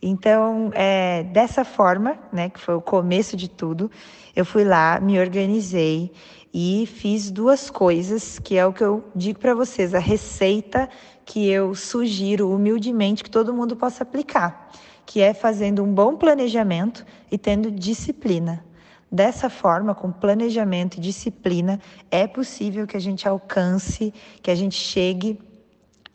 Então, 0.00 0.70
é, 0.72 1.24
dessa 1.24 1.64
forma, 1.64 2.16
né, 2.32 2.48
que 2.48 2.60
foi 2.60 2.74
o 2.74 2.80
começo 2.80 3.36
de 3.36 3.50
tudo, 3.50 3.90
eu 4.34 4.44
fui 4.44 4.64
lá, 4.64 4.98
me 5.00 5.18
organizei 5.18 6.12
e 6.54 6.86
fiz 6.86 7.30
duas 7.30 7.70
coisas, 7.70 8.38
que 8.38 8.56
é 8.56 8.64
o 8.64 8.72
que 8.72 8.82
eu 8.82 9.04
digo 9.14 9.38
para 9.38 9.54
vocês, 9.54 9.94
a 9.94 9.98
receita 9.98 10.88
que 11.24 11.48
eu 11.48 11.74
sugiro 11.74 12.50
humildemente 12.50 13.22
que 13.22 13.30
todo 13.30 13.52
mundo 13.52 13.76
possa 13.76 14.02
aplicar, 14.02 14.70
que 15.04 15.20
é 15.20 15.34
fazendo 15.34 15.82
um 15.82 15.92
bom 15.92 16.16
planejamento 16.16 17.04
e 17.30 17.36
tendo 17.36 17.70
disciplina. 17.70 18.64
Dessa 19.12 19.50
forma, 19.50 19.94
com 19.94 20.12
planejamento 20.12 20.96
e 20.96 21.00
disciplina, 21.00 21.80
é 22.10 22.26
possível 22.26 22.86
que 22.86 22.96
a 22.96 23.00
gente 23.00 23.26
alcance, 23.26 24.14
que 24.40 24.50
a 24.50 24.54
gente 24.54 24.76
chegue 24.76 25.38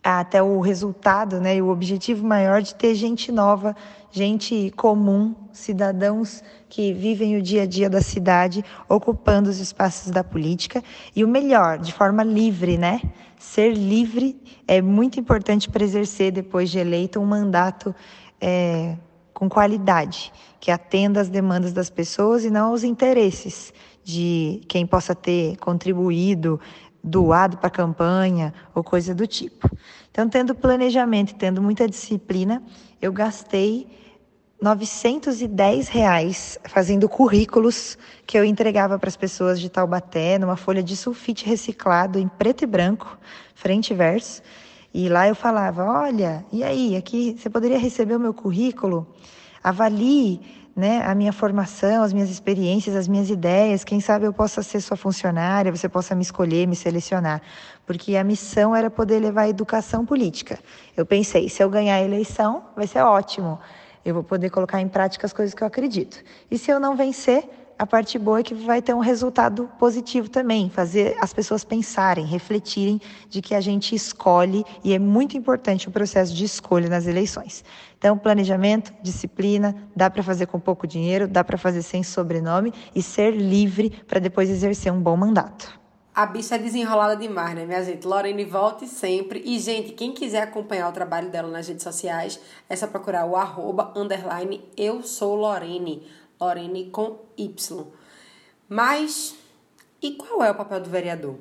até 0.01 0.41
o 0.41 0.59
resultado, 0.59 1.41
né, 1.41 1.55
e 1.55 1.61
o 1.61 1.69
objetivo 1.69 2.25
maior 2.25 2.61
de 2.61 2.75
ter 2.75 2.93
gente 2.93 3.31
nova, 3.31 3.75
gente 4.11 4.71
comum, 4.77 5.35
cidadãos 5.51 6.43
que 6.69 6.93
vivem 6.93 7.35
o 7.37 7.41
dia 7.41 7.63
a 7.63 7.65
dia 7.65 7.89
da 7.89 8.01
cidade, 8.01 8.63
ocupando 8.87 9.49
os 9.49 9.59
espaços 9.59 10.11
da 10.11 10.23
política 10.23 10.83
e 11.15 11.23
o 11.23 11.27
melhor, 11.27 11.79
de 11.79 11.91
forma 11.91 12.23
livre, 12.23 12.77
né? 12.77 13.01
Ser 13.39 13.73
livre 13.73 14.39
é 14.67 14.79
muito 14.79 15.19
importante 15.19 15.69
para 15.69 15.83
exercer 15.83 16.31
depois 16.31 16.69
de 16.69 16.77
eleito 16.77 17.19
um 17.19 17.25
mandato 17.25 17.93
é, 18.39 18.95
com 19.35 19.49
qualidade, 19.49 20.31
que 20.61 20.71
atenda 20.71 21.19
às 21.19 21.29
demandas 21.29 21.73
das 21.73 21.89
pessoas 21.89 22.45
e 22.45 22.49
não 22.49 22.69
aos 22.69 22.83
interesses 22.83 23.73
de 24.03 24.61
quem 24.67 24.87
possa 24.87 25.13
ter 25.13 25.57
contribuído 25.57 26.59
doado 27.03 27.57
para 27.57 27.67
a 27.67 27.71
campanha 27.71 28.53
ou 28.73 28.83
coisa 28.83 29.13
do 29.13 29.27
tipo. 29.27 29.69
Então, 30.09 30.27
tendo 30.29 30.55
planejamento 30.55 31.31
e 31.31 31.35
tendo 31.35 31.61
muita 31.61 31.87
disciplina, 31.87 32.63
eu 33.01 33.11
gastei 33.11 33.85
910 34.61 35.89
reais 35.89 36.57
fazendo 36.63 37.09
currículos 37.09 37.97
que 38.25 38.37
eu 38.37 38.45
entregava 38.45 38.97
para 38.97 39.09
as 39.09 39.17
pessoas 39.17 39.59
de 39.59 39.69
Taubaté 39.69 40.39
numa 40.39 40.55
folha 40.55 40.81
de 40.81 40.95
sulfite 40.95 41.45
reciclado 41.45 42.17
em 42.17 42.27
preto 42.27 42.63
e 42.63 42.67
branco, 42.67 43.17
frente 43.53 43.91
e 43.91 43.95
verso. 43.95 44.41
E 44.97 45.09
lá 45.09 45.27
eu 45.27 45.35
falava: 45.35 45.83
olha, 45.83 46.45
e 46.53 46.63
aí, 46.63 46.95
aqui 46.95 47.35
você 47.37 47.49
poderia 47.49 47.77
receber 47.77 48.15
o 48.15 48.19
meu 48.19 48.33
currículo? 48.33 49.05
Avalie 49.61 50.39
né, 50.73 51.03
a 51.05 51.13
minha 51.13 51.33
formação, 51.33 52.01
as 52.01 52.13
minhas 52.13 52.29
experiências, 52.29 52.95
as 52.95 53.05
minhas 53.05 53.29
ideias. 53.29 53.83
Quem 53.83 53.99
sabe 53.99 54.23
eu 54.23 54.31
possa 54.31 54.63
ser 54.63 54.79
sua 54.79 54.95
funcionária, 54.95 55.69
você 55.69 55.89
possa 55.89 56.15
me 56.15 56.21
escolher, 56.21 56.65
me 56.65 56.77
selecionar. 56.77 57.41
Porque 57.85 58.15
a 58.15 58.23
missão 58.23 58.73
era 58.73 58.89
poder 58.89 59.19
levar 59.19 59.41
a 59.41 59.49
educação 59.49 60.05
política. 60.05 60.57
Eu 60.95 61.05
pensei, 61.05 61.49
se 61.49 61.61
eu 61.61 61.69
ganhar 61.69 61.95
a 61.95 62.01
eleição, 62.01 62.63
vai 62.73 62.87
ser 62.87 63.01
ótimo. 63.01 63.59
Eu 64.05 64.13
vou 64.13 64.23
poder 64.23 64.49
colocar 64.49 64.79
em 64.79 64.87
prática 64.87 65.27
as 65.27 65.33
coisas 65.33 65.53
que 65.53 65.61
eu 65.61 65.67
acredito. 65.67 66.23
E 66.49 66.57
se 66.57 66.71
eu 66.71 66.79
não 66.79 66.95
vencer, 66.95 67.43
a 67.77 67.85
parte 67.85 68.17
boa 68.17 68.39
é 68.39 68.43
que 68.43 68.53
vai 68.53 68.81
ter 68.81 68.93
um 68.93 68.99
resultado 68.99 69.69
positivo 69.77 70.29
também, 70.29 70.69
fazer 70.69 71.17
as 71.19 71.33
pessoas 71.33 71.63
pensarem, 71.63 72.25
refletirem 72.25 73.01
de 73.29 73.41
que 73.41 73.53
a 73.53 73.59
gente 73.59 73.93
escolhe 73.93 74.63
e 74.83 74.93
é 74.93 74.99
muito 74.99 75.37
importante 75.37 75.87
o 75.87 75.91
processo 75.91 76.33
de 76.33 76.45
escolha 76.45 76.89
nas 76.89 77.05
eleições. 77.05 77.63
Então, 77.97 78.17
planejamento, 78.17 78.93
disciplina, 79.01 79.75
dá 79.95 80.09
para 80.09 80.23
fazer 80.23 80.45
com 80.45 80.59
pouco 80.59 80.87
dinheiro, 80.87 81.27
dá 81.27 81.43
para 81.43 81.57
fazer 81.57 81.81
sem 81.81 82.01
sobrenome 82.03 82.73
e 82.93 83.01
ser 83.01 83.31
livre 83.31 83.89
para 84.07 84.19
depois 84.19 84.49
exercer 84.49 84.91
um 84.91 85.01
bom 85.01 85.17
mandato. 85.17 85.85
A 86.13 86.25
bicha 86.25 86.55
é 86.55 86.57
desenrolada 86.57 87.17
demais, 87.17 87.53
né, 87.55 87.65
minha 87.65 87.83
gente? 87.83 88.07
Lorene, 88.07 88.45
volte 88.45 88.87
sempre. 88.87 89.41
E, 89.43 89.59
gente, 89.59 89.91
quem 89.91 90.13
quiser 90.13 90.43
acompanhar 90.43 90.87
o 90.87 90.93
trabalho 90.93 91.29
dela 91.29 91.49
nas 91.49 91.67
redes 91.67 91.83
sociais, 91.83 92.39
é 92.69 92.75
só 92.77 92.87
procurar 92.87 93.25
o 93.25 93.35
arroba, 93.35 93.91
underline, 93.97 94.63
eu 94.77 95.03
sou 95.03 95.35
Lorene. 95.35 96.07
Lorene 96.39 96.89
com 96.89 97.19
Y. 97.37 97.85
Mas, 98.67 99.35
e 100.01 100.11
qual 100.11 100.43
é 100.43 100.51
o 100.51 100.55
papel 100.55 100.81
do 100.81 100.89
vereador? 100.89 101.37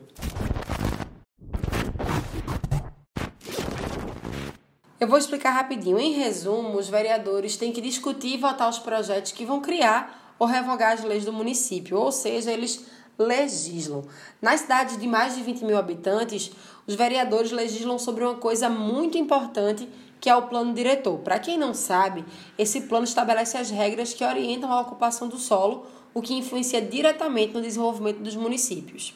Eu 5.01 5.09
vou 5.09 5.19
explicar 5.19 5.51
rapidinho. 5.51 5.99
Em 5.99 6.13
resumo, 6.13 6.79
os 6.79 6.89
vereadores 6.89 7.57
têm 7.57 7.73
que 7.73 7.81
discutir 7.81 8.35
e 8.35 8.39
votar 8.39 8.71
os 8.71 8.79
projetos 8.79 9.33
que 9.33 9.45
vão 9.45 9.61
criar 9.61 10.35
ou 10.39 10.47
revogar 10.47 10.93
as 10.93 11.05
leis 11.05 11.25
do 11.25 11.33
município, 11.33 11.99
ou 11.99 12.11
seja, 12.11 12.51
eles 12.51 12.87
legislam. 13.19 14.03
Nas 14.41 14.61
cidades 14.61 14.99
de 14.99 15.07
mais 15.07 15.35
de 15.35 15.43
20 15.43 15.65
mil 15.65 15.79
habitantes, 15.79 16.51
os 16.87 16.95
vereadores 16.95 17.51
legislam 17.51 17.99
sobre 17.99 18.25
uma 18.25 18.35
coisa 18.37 18.69
muito 18.69 19.17
importante 19.17 19.89
que 20.25 20.31
é 20.31 20.35
o 20.35 20.41
plano 20.41 20.73
diretor. 20.73 21.19
Para 21.19 21.39
quem 21.39 21.59
não 21.59 21.75
sabe, 21.75 22.25
esse 22.57 22.81
plano 22.81 23.05
estabelece 23.05 23.59
as 23.59 23.69
regras 23.69 24.15
que 24.15 24.25
orientam 24.25 24.73
a 24.73 24.81
ocupação 24.81 25.29
do 25.29 25.37
solo, 25.37 25.87
o 26.15 26.23
que 26.23 26.33
influencia 26.33 26.81
diretamente 26.81 27.53
no 27.53 27.61
desenvolvimento 27.61 28.21
dos 28.21 28.35
municípios. 28.35 29.13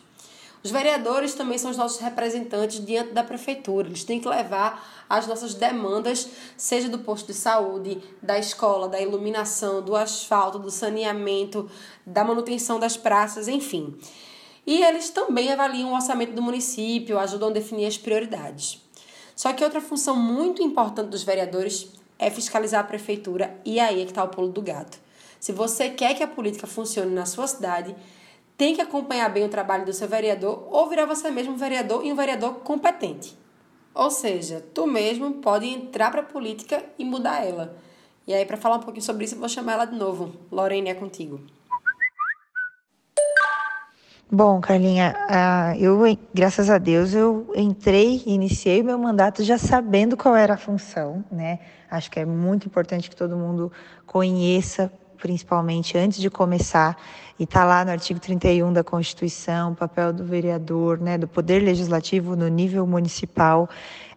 Os 0.62 0.71
vereadores 0.71 1.33
também 1.33 1.57
são 1.57 1.71
os 1.71 1.79
nossos 1.79 1.99
representantes 1.99 2.85
diante 2.85 3.15
da 3.15 3.25
prefeitura. 3.25 3.88
Eles 3.88 4.05
têm 4.05 4.21
que 4.21 4.29
levar 4.29 5.07
as 5.09 5.27
nossas 5.27 5.55
demandas, 5.55 6.29
seja 6.59 6.91
do 6.91 6.99
posto 6.99 7.29
de 7.29 7.33
saúde, 7.33 8.03
da 8.23 8.38
escola, 8.38 8.87
da 8.87 9.00
iluminação, 9.00 9.81
do 9.81 9.97
asfalto, 9.97 10.59
do 10.59 10.71
saneamento, 10.71 11.71
da 12.05 12.23
manutenção 12.23 12.79
das 12.79 12.99
praças, 12.99 13.49
enfim. 13.49 13.97
E 14.67 14.83
eles 14.83 15.09
também 15.09 15.50
avaliam 15.50 15.91
o 15.91 15.95
orçamento 15.95 16.35
do 16.35 16.43
município, 16.43 17.19
ajudam 17.19 17.49
a 17.49 17.53
definir 17.53 17.87
as 17.87 17.97
prioridades. 17.97 18.87
Só 19.38 19.52
que 19.52 19.62
outra 19.62 19.80
função 19.80 20.16
muito 20.16 20.61
importante 20.64 21.11
dos 21.11 21.23
vereadores 21.23 21.92
é 22.18 22.28
fiscalizar 22.28 22.80
a 22.80 22.88
prefeitura 22.88 23.57
e 23.64 23.78
aí 23.78 24.00
é 24.00 24.04
que 24.04 24.11
está 24.11 24.25
o 24.25 24.28
pulo 24.28 24.49
do 24.49 24.61
gato. 24.61 24.99
Se 25.38 25.52
você 25.52 25.90
quer 25.90 26.14
que 26.14 26.25
a 26.25 26.26
política 26.26 26.66
funcione 26.66 27.14
na 27.14 27.25
sua 27.25 27.47
cidade, 27.47 27.95
tem 28.57 28.75
que 28.75 28.80
acompanhar 28.80 29.28
bem 29.28 29.45
o 29.45 29.49
trabalho 29.49 29.85
do 29.85 29.92
seu 29.92 30.09
vereador 30.09 30.66
ou 30.73 30.88
virar 30.88 31.07
você 31.07 31.30
mesmo 31.30 31.57
vereador 31.57 32.04
e 32.04 32.12
um 32.12 32.16
vereador 32.16 32.54
competente. 32.64 33.38
Ou 33.95 34.11
seja, 34.11 34.61
tu 34.75 34.88
mesmo 34.88 35.35
pode 35.35 35.66
entrar 35.66 36.11
para 36.11 36.23
a 36.23 36.25
política 36.25 36.85
e 36.99 37.04
mudar 37.04 37.47
ela. 37.47 37.78
E 38.26 38.35
aí, 38.35 38.45
para 38.45 38.57
falar 38.57 38.78
um 38.78 38.80
pouquinho 38.80 39.04
sobre 39.04 39.25
isso, 39.25 39.37
eu 39.37 39.38
vou 39.38 39.49
chamar 39.49 39.75
ela 39.75 39.85
de 39.85 39.97
novo. 39.97 40.33
Lorene, 40.50 40.90
é 40.90 40.95
contigo. 40.95 41.40
Bom, 44.30 44.61
Carlinha, 44.61 45.16
uh, 45.30 45.82
eu, 45.82 46.02
graças 46.35 46.68
a 46.68 46.76
Deus, 46.76 47.14
eu 47.14 47.50
entrei, 47.56 48.23
iniciei 48.26 48.82
meu 48.82 48.99
mandato 48.99 49.42
já 49.42 49.56
sabendo 49.56 50.18
qual 50.18 50.37
era 50.37 50.52
a 50.52 50.56
função, 50.58 51.25
né? 51.32 51.61
Acho 51.90 52.11
que 52.11 52.20
é 52.20 52.26
muito 52.26 52.66
importante 52.66 53.08
que 53.08 53.16
todo 53.16 53.38
mundo 53.38 53.73
conheça, 54.04 54.92
principalmente 55.16 55.97
antes 55.97 56.20
de 56.20 56.28
começar, 56.28 56.94
e 57.38 57.44
está 57.44 57.64
lá 57.64 57.82
no 57.87 57.90
artigo 57.90 58.20
31 58.20 58.70
da 58.70 58.85
Constituição, 58.85 59.73
o 59.73 59.75
papel 59.75 60.12
do 60.12 60.26
vereador, 60.26 61.00
né, 61.00 61.16
do 61.16 61.26
Poder 61.26 61.61
Legislativo 61.61 62.37
no 62.37 62.49
nível 62.49 62.87
municipal, 62.87 63.66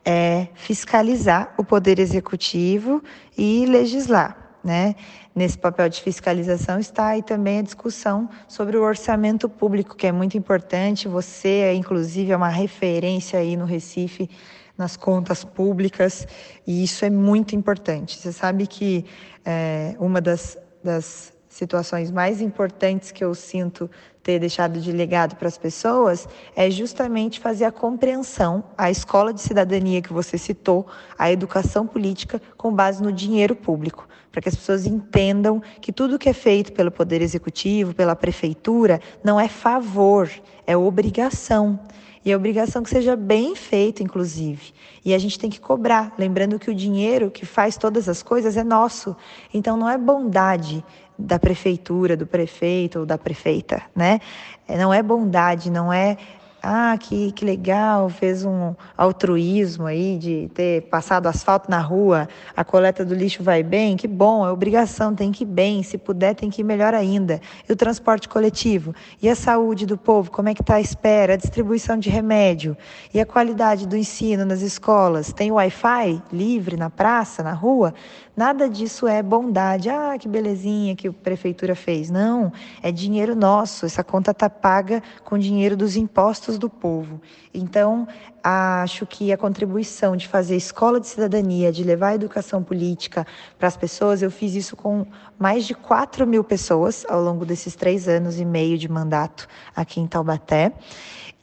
é 0.03 0.49
fiscalizar 0.55 1.53
o 1.57 1.63
Poder 1.63 1.99
Executivo 1.99 3.01
e 3.37 3.65
legislar 3.65 4.41
né? 4.63 4.95
Nesse 5.33 5.57
papel 5.57 5.87
de 5.87 6.01
fiscalização 6.01 6.77
está 6.77 7.07
aí 7.07 7.23
também 7.23 7.59
a 7.59 7.61
discussão 7.61 8.29
sobre 8.47 8.75
o 8.77 8.83
orçamento 8.83 9.47
público, 9.47 9.95
que 9.95 10.05
é 10.05 10.11
muito 10.11 10.37
importante. 10.37 11.07
Você, 11.07 11.71
inclusive, 11.73 12.31
é 12.31 12.37
uma 12.37 12.49
referência 12.49 13.39
aí 13.39 13.55
no 13.55 13.63
Recife 13.63 14.29
nas 14.77 14.97
contas 14.97 15.43
públicas 15.43 16.27
e 16.65 16.83
isso 16.83 17.05
é 17.05 17.09
muito 17.09 17.55
importante. 17.55 18.17
Você 18.17 18.31
sabe 18.33 18.67
que 18.67 19.05
é, 19.45 19.95
uma 19.99 20.19
das, 20.19 20.57
das 20.83 21.33
situações 21.51 22.09
mais 22.09 22.41
importantes 22.41 23.11
que 23.11 23.23
eu 23.23 23.35
sinto 23.35 23.91
ter 24.23 24.39
deixado 24.39 24.79
de 24.79 24.91
legado 24.91 25.35
para 25.35 25.47
as 25.47 25.57
pessoas 25.57 26.27
é 26.55 26.71
justamente 26.71 27.39
fazer 27.39 27.65
a 27.65 27.71
compreensão, 27.71 28.63
a 28.77 28.89
escola 28.89 29.33
de 29.33 29.41
cidadania 29.41 30.01
que 30.01 30.13
você 30.13 30.37
citou, 30.37 30.87
a 31.17 31.29
educação 31.29 31.85
política 31.85 32.41
com 32.55 32.73
base 32.73 33.03
no 33.03 33.11
dinheiro 33.11 33.55
público 33.55 34.07
para 34.31 34.41
que 34.41 34.47
as 34.47 34.55
pessoas 34.55 34.85
entendam 34.85 35.61
que 35.81 35.91
tudo 35.91 36.17
que 36.17 36.29
é 36.29 36.33
feito 36.33 36.71
pelo 36.71 36.89
Poder 36.89 37.21
Executivo, 37.21 37.93
pela 37.93 38.15
Prefeitura, 38.15 39.01
não 39.21 39.37
é 39.37 39.49
favor, 39.49 40.31
é 40.65 40.77
obrigação. 40.77 41.77
E 42.23 42.31
é 42.31 42.35
obrigação 42.35 42.83
que 42.83 42.89
seja 42.89 43.15
bem 43.15 43.55
feita, 43.55 44.03
inclusive. 44.03 44.73
E 45.03 45.13
a 45.13 45.17
gente 45.17 45.39
tem 45.39 45.49
que 45.49 45.59
cobrar, 45.59 46.13
lembrando 46.19 46.59
que 46.59 46.69
o 46.69 46.75
dinheiro 46.75 47.31
que 47.31 47.47
faz 47.47 47.77
todas 47.77 48.07
as 48.07 48.21
coisas 48.21 48.55
é 48.55 48.63
nosso. 48.63 49.15
Então 49.51 49.75
não 49.75 49.89
é 49.89 49.97
bondade 49.97 50.85
da 51.21 51.39
prefeitura, 51.39 52.17
do 52.17 52.25
prefeito 52.25 52.99
ou 52.99 53.05
da 53.05 53.17
prefeita, 53.17 53.81
né? 53.95 54.19
Não 54.67 54.93
é 54.93 55.01
bondade, 55.01 55.69
não 55.69 55.91
é 55.91 56.17
ah, 56.63 56.95
que, 56.99 57.31
que 57.31 57.43
legal, 57.43 58.07
fez 58.07 58.45
um 58.45 58.75
altruísmo 58.95 59.87
aí 59.87 60.15
de 60.17 60.47
ter 60.53 60.83
passado 60.83 61.25
asfalto 61.25 61.71
na 61.71 61.79
rua, 61.79 62.29
a 62.55 62.63
coleta 62.63 63.03
do 63.03 63.15
lixo 63.15 63.41
vai 63.41 63.63
bem, 63.63 63.97
que 63.97 64.07
bom, 64.07 64.45
é 64.45 64.51
obrigação, 64.51 65.15
tem 65.15 65.31
que 65.31 65.43
ir 65.43 65.47
bem, 65.47 65.81
se 65.81 65.97
puder 65.97 66.35
tem 66.35 66.51
que 66.51 66.61
ir 66.61 66.63
melhor 66.63 66.93
ainda. 66.93 67.41
E 67.67 67.73
o 67.73 67.75
transporte 67.75 68.29
coletivo? 68.29 68.93
E 69.19 69.27
a 69.27 69.35
saúde 69.35 69.87
do 69.87 69.97
povo, 69.97 70.29
como 70.29 70.49
é 70.49 70.53
que 70.53 70.61
está 70.61 70.75
a 70.75 70.81
espera, 70.81 71.33
a 71.33 71.37
distribuição 71.37 71.97
de 71.97 72.11
remédio? 72.11 72.77
E 73.11 73.19
a 73.19 73.25
qualidade 73.25 73.87
do 73.87 73.97
ensino 73.97 74.45
nas 74.45 74.61
escolas? 74.61 75.33
Tem 75.33 75.51
Wi-Fi 75.51 76.21
livre 76.31 76.77
na 76.77 76.91
praça, 76.91 77.41
na 77.41 77.53
rua? 77.53 77.91
Nada 78.35 78.69
disso 78.69 79.07
é 79.07 79.21
bondade. 79.21 79.89
Ah, 79.89 80.17
que 80.17 80.27
belezinha 80.27 80.95
que 80.95 81.07
a 81.09 81.13
prefeitura 81.13 81.75
fez. 81.75 82.09
Não, 82.09 82.51
é 82.81 82.91
dinheiro 82.91 83.35
nosso. 83.35 83.85
Essa 83.85 84.03
conta 84.03 84.31
está 84.31 84.49
paga 84.49 85.03
com 85.23 85.37
dinheiro 85.37 85.75
dos 85.75 85.95
impostos 85.95 86.57
do 86.57 86.69
povo. 86.69 87.21
Então, 87.53 88.07
acho 88.41 89.05
que 89.05 89.31
a 89.31 89.37
contribuição 89.37 90.15
de 90.15 90.27
fazer 90.27 90.55
escola 90.55 90.99
de 90.99 91.07
cidadania, 91.07 91.71
de 91.71 91.83
levar 91.83 92.09
a 92.09 92.15
educação 92.15 92.63
política 92.63 93.27
para 93.59 93.67
as 93.67 93.75
pessoas, 93.75 94.21
eu 94.21 94.31
fiz 94.31 94.55
isso 94.55 94.75
com 94.75 95.05
mais 95.37 95.65
de 95.65 95.73
4 95.73 96.25
mil 96.25 96.43
pessoas 96.43 97.05
ao 97.09 97.21
longo 97.21 97.45
desses 97.45 97.75
três 97.75 98.07
anos 98.07 98.39
e 98.39 98.45
meio 98.45 98.77
de 98.77 98.89
mandato 98.89 99.47
aqui 99.75 99.99
em 99.99 100.07
Taubaté. 100.07 100.71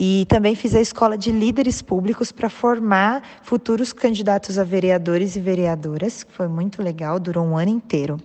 E 0.00 0.26
também 0.28 0.54
fiz 0.54 0.76
a 0.76 0.80
escola 0.80 1.18
de 1.18 1.32
líderes 1.32 1.82
públicos 1.82 2.30
para 2.30 2.48
formar 2.48 3.22
futuros 3.42 3.92
candidatos 3.92 4.56
a 4.56 4.62
vereadores 4.62 5.34
e 5.34 5.40
vereadoras, 5.40 6.22
que 6.22 6.32
foi 6.32 6.46
muito 6.46 6.80
legal, 6.80 7.18
durou 7.18 7.44
um 7.44 7.56
ano 7.58 7.70
inteiro. 7.70 8.16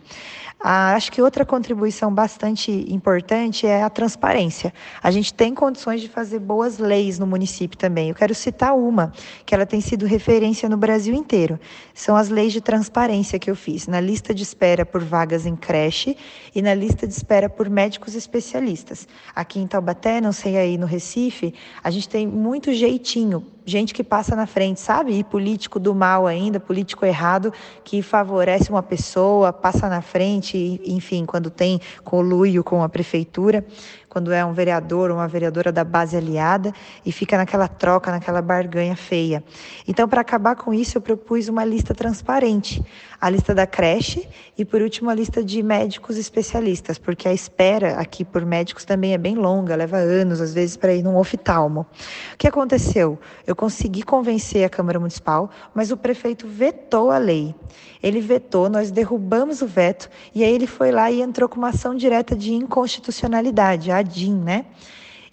Ah, 0.66 0.94
acho 0.94 1.12
que 1.12 1.22
outra 1.22 1.46
contribuição 1.46 2.14
bastante 2.14 2.72
importante 2.88 3.68
é 3.68 3.84
a 3.84 3.90
transparência. 3.90 4.74
A 5.04 5.12
gente 5.12 5.34
tem 5.34 5.54
condições 5.54 6.00
de 6.00 6.08
fazer 6.08 6.40
boas 6.40 6.78
leis 6.78 7.20
no 7.20 7.28
município 7.28 7.78
também. 7.78 8.08
Eu 8.08 8.16
quero 8.16 8.34
citar 8.34 8.74
uma, 8.74 9.12
que 9.46 9.54
ela 9.54 9.66
tem 9.66 9.82
sido 9.82 10.06
referência 10.06 10.70
no 10.70 10.78
Brasil 10.78 11.14
inteiro. 11.14 11.60
São 11.94 12.16
as 12.16 12.30
leis 12.30 12.54
de 12.54 12.62
transparência 12.62 13.38
que 13.38 13.52
eu 13.52 13.58
fiz, 13.58 13.88
na 13.88 14.00
lista 14.00 14.34
de 14.34 14.42
espera 14.42 14.86
por 14.86 15.04
vagas 15.04 15.46
em 15.46 15.54
creche 15.54 16.16
e 16.56 16.62
na 16.62 16.74
lista 16.74 17.06
de 17.06 17.14
espera 17.14 17.50
por 17.50 17.70
médicos 17.70 18.16
especialistas. 18.16 19.06
Aqui 19.36 19.60
em 19.60 19.68
Taubaté, 19.68 20.22
não 20.22 20.32
sei 20.32 20.56
aí 20.56 20.78
no 20.78 20.86
Recife, 20.86 21.54
a 21.84 21.92
gente 21.92 22.08
tem 22.08 22.26
muito 22.26 22.72
jeitinho 22.72 23.46
gente 23.66 23.94
que 23.94 24.04
passa 24.04 24.36
na 24.36 24.46
frente, 24.46 24.80
sabe? 24.80 25.14
E 25.14 25.24
político 25.24 25.80
do 25.80 25.94
mal 25.94 26.28
ainda, 26.28 26.60
político 26.60 27.06
errado, 27.06 27.54
que 27.84 28.02
favorece 28.02 28.70
uma 28.70 28.84
pessoa, 28.84 29.54
passa 29.54 29.88
na 29.88 30.02
frente, 30.02 30.82
enfim, 30.86 31.26
quando 31.26 31.50
tem 31.50 31.80
conluio 32.04 32.64
com 32.64 32.84
a 32.84 32.90
prefeitura 32.90 33.66
quando 34.14 34.32
é 34.32 34.46
um 34.46 34.54
vereador 34.54 35.10
ou 35.10 35.18
uma 35.18 35.28
vereadora 35.28 35.72
da 35.72 35.84
base 35.84 36.16
aliada 36.16 36.72
e 37.04 37.12
fica 37.12 37.36
naquela 37.36 37.68
troca, 37.68 38.12
naquela 38.12 38.44
barganha 38.44 38.96
feia. 38.96 39.44
Então, 39.88 40.08
para 40.08 40.22
acabar 40.22 40.56
com 40.56 40.72
isso, 40.72 41.00
eu 41.00 41.02
propus 41.02 41.50
uma 41.50 41.66
lista 41.66 41.96
transparente, 41.96 42.80
a 43.24 43.30
lista 43.30 43.56
da 43.56 43.66
creche 43.66 44.28
e, 44.58 44.66
por 44.66 44.82
último, 44.82 45.10
a 45.10 45.16
lista 45.16 45.42
de 45.42 45.64
médicos 45.64 46.18
especialistas, 46.18 46.98
porque 46.98 47.26
a 47.26 47.34
espera 47.34 47.94
aqui 47.94 48.26
por 48.26 48.46
médicos 48.46 48.84
também 48.84 49.14
é 49.14 49.18
bem 49.18 49.34
longa, 49.36 49.78
leva 49.78 49.96
anos, 49.96 50.42
às 50.42 50.54
vezes, 50.54 50.76
para 50.76 50.94
ir 50.94 51.02
num 51.04 51.16
oftalmo. 51.16 51.86
O 52.34 52.38
que 52.38 52.50
aconteceu? 52.50 53.18
Eu 53.48 53.56
consegui 53.56 54.04
convencer 54.04 54.66
a 54.66 54.70
Câmara 54.70 55.00
Municipal, 55.00 55.50
mas 55.74 55.90
o 55.90 55.96
prefeito 55.96 56.46
vetou 56.50 57.12
a 57.12 57.18
lei. 57.18 57.56
Ele 58.04 58.20
vetou, 58.20 58.70
nós 58.70 58.92
derrubamos 58.92 59.62
o 59.62 59.68
veto 59.68 60.10
e 60.36 60.44
aí 60.44 60.54
ele 60.54 60.68
foi 60.68 60.92
lá 60.92 61.10
e 61.10 61.22
entrou 61.22 61.48
com 61.48 61.58
uma 61.58 61.70
ação 61.70 61.96
direta 61.96 62.36
de 62.36 62.54
inconstitucionalidade, 62.54 63.90
a 63.90 64.02
DIN, 64.02 64.36
né? 64.36 64.66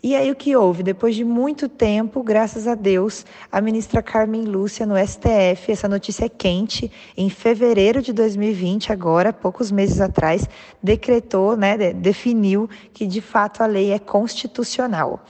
E 0.02 0.16
aí 0.16 0.30
o 0.30 0.34
que 0.34 0.56
houve? 0.56 0.82
Depois 0.82 1.14
de 1.14 1.22
muito 1.24 1.68
tempo, 1.68 2.22
graças 2.22 2.66
a 2.66 2.74
Deus, 2.74 3.26
a 3.52 3.60
ministra 3.60 4.02
Carmen 4.02 4.44
Lúcia 4.44 4.86
no 4.86 4.96
STF, 4.96 5.70
essa 5.70 5.86
notícia 5.86 6.24
é 6.24 6.28
quente, 6.28 6.90
em 7.14 7.28
fevereiro 7.28 8.00
de 8.00 8.10
2020, 8.10 8.90
agora, 8.90 9.30
poucos 9.30 9.70
meses 9.70 10.00
atrás, 10.00 10.48
decretou, 10.82 11.54
né, 11.54 11.92
definiu 11.92 12.66
que 12.94 13.06
de 13.06 13.20
fato 13.20 13.62
a 13.62 13.66
lei 13.66 13.92
é 13.92 13.98
constitucional. 13.98 15.22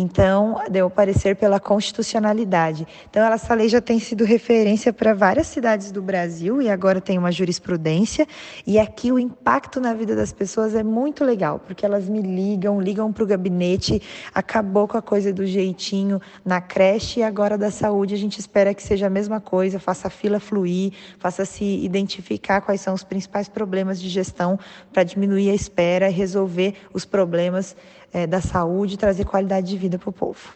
Então, 0.00 0.62
deu 0.70 0.88
parecer 0.88 1.34
pela 1.34 1.58
constitucionalidade. 1.58 2.86
Então, 3.10 3.20
essa 3.32 3.52
lei 3.52 3.68
já 3.68 3.80
tem 3.80 3.98
sido 3.98 4.24
referência 4.24 4.92
para 4.92 5.12
várias 5.12 5.48
cidades 5.48 5.90
do 5.90 6.00
Brasil 6.00 6.62
e 6.62 6.70
agora 6.70 7.00
tem 7.00 7.18
uma 7.18 7.32
jurisprudência. 7.32 8.24
E 8.64 8.78
aqui 8.78 9.10
o 9.10 9.18
impacto 9.18 9.80
na 9.80 9.92
vida 9.94 10.14
das 10.14 10.32
pessoas 10.32 10.76
é 10.76 10.84
muito 10.84 11.24
legal, 11.24 11.58
porque 11.58 11.84
elas 11.84 12.08
me 12.08 12.22
ligam, 12.22 12.80
ligam 12.80 13.12
para 13.12 13.24
o 13.24 13.26
gabinete, 13.26 14.00
acabou 14.32 14.86
com 14.86 14.96
a 14.96 15.02
coisa 15.02 15.32
do 15.32 15.44
jeitinho 15.44 16.20
na 16.44 16.60
creche 16.60 17.18
e 17.18 17.22
agora 17.24 17.58
da 17.58 17.72
saúde 17.72 18.14
a 18.14 18.18
gente 18.18 18.38
espera 18.38 18.72
que 18.72 18.84
seja 18.84 19.08
a 19.08 19.10
mesma 19.10 19.40
coisa, 19.40 19.80
faça 19.80 20.06
a 20.06 20.10
fila 20.10 20.38
fluir, 20.38 20.92
faça 21.18 21.44
se 21.44 21.64
identificar 21.64 22.60
quais 22.60 22.80
são 22.80 22.94
os 22.94 23.02
principais 23.02 23.48
problemas 23.48 24.00
de 24.00 24.08
gestão 24.08 24.60
para 24.92 25.02
diminuir 25.02 25.50
a 25.50 25.54
espera 25.54 26.08
e 26.08 26.12
resolver 26.12 26.74
os 26.94 27.04
problemas 27.04 27.74
é, 28.12 28.26
da 28.26 28.40
saúde 28.40 28.94
e 28.94 28.96
trazer 28.96 29.24
qualidade 29.24 29.68
de 29.68 29.76
vida 29.76 29.98
para 29.98 30.10
o 30.10 30.12
povo. 30.12 30.54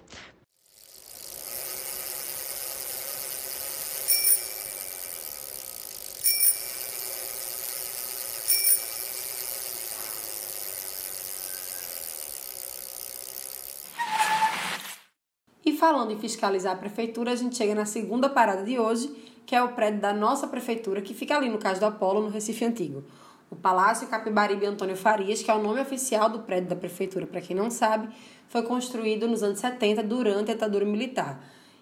E 15.64 15.72
falando 15.76 16.12
em 16.12 16.18
fiscalizar 16.18 16.72
a 16.72 16.76
prefeitura, 16.76 17.32
a 17.32 17.36
gente 17.36 17.56
chega 17.56 17.74
na 17.74 17.84
segunda 17.84 18.28
parada 18.28 18.64
de 18.64 18.78
hoje, 18.78 19.08
que 19.46 19.54
é 19.54 19.62
o 19.62 19.68
prédio 19.68 20.00
da 20.00 20.12
nossa 20.12 20.46
prefeitura, 20.46 21.00
que 21.00 21.14
fica 21.14 21.36
ali 21.36 21.48
no 21.48 21.58
Caso 21.58 21.80
do 21.80 21.86
Apolo, 21.86 22.22
no 22.22 22.28
Recife 22.28 22.64
Antigo 22.64 23.04
o 23.52 23.56
Palácio 23.56 24.08
Capibaribe 24.08 24.64
Antônio 24.64 24.96
Farias, 24.96 25.42
que 25.42 25.50
é 25.50 25.54
o 25.54 25.62
nome 25.62 25.78
oficial 25.78 26.30
do 26.30 26.38
prédio 26.38 26.70
da 26.70 26.74
prefeitura, 26.74 27.26
para 27.26 27.38
quem 27.38 27.54
não 27.54 27.70
sabe, 27.70 28.08
foi 28.48 28.62
construído 28.62 29.28
nos 29.28 29.42
anos 29.42 29.58
70 29.58 30.02
durante 30.02 30.50
a 30.50 30.54
ditadura 30.54 30.86
militar. 30.86 31.38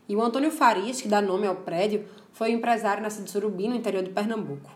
E 0.08 0.16
o 0.16 0.20
Antônio 0.20 0.50
Farias, 0.50 1.00
que 1.00 1.06
dá 1.06 1.22
nome 1.22 1.46
ao 1.46 1.54
prédio, 1.54 2.06
foi 2.32 2.50
um 2.50 2.58
empresário 2.58 3.00
nascido 3.00 3.22
em 3.22 3.28
Surubim, 3.28 3.68
no 3.68 3.76
interior 3.76 4.02
de 4.02 4.10
Pernambuco. 4.10 4.68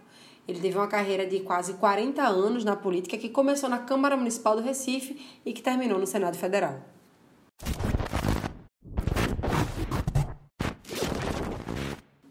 Ele 0.47 0.61
teve 0.61 0.79
uma 0.79 0.87
carreira 0.87 1.27
de 1.27 1.41
quase 1.41 1.75
40 1.75 2.23
anos 2.23 2.65
na 2.65 2.77
política 2.77 3.19
que 3.19 3.29
começou 3.29 3.69
na 3.69 3.79
Câmara 3.79 4.17
Municipal 4.17 4.55
do 4.55 4.63
Recife 4.63 5.41
e 5.45 5.53
que 5.53 5.63
terminou 5.63 5.99
no 5.99 6.07
Senado 6.07 6.37
Federal. 6.37 6.81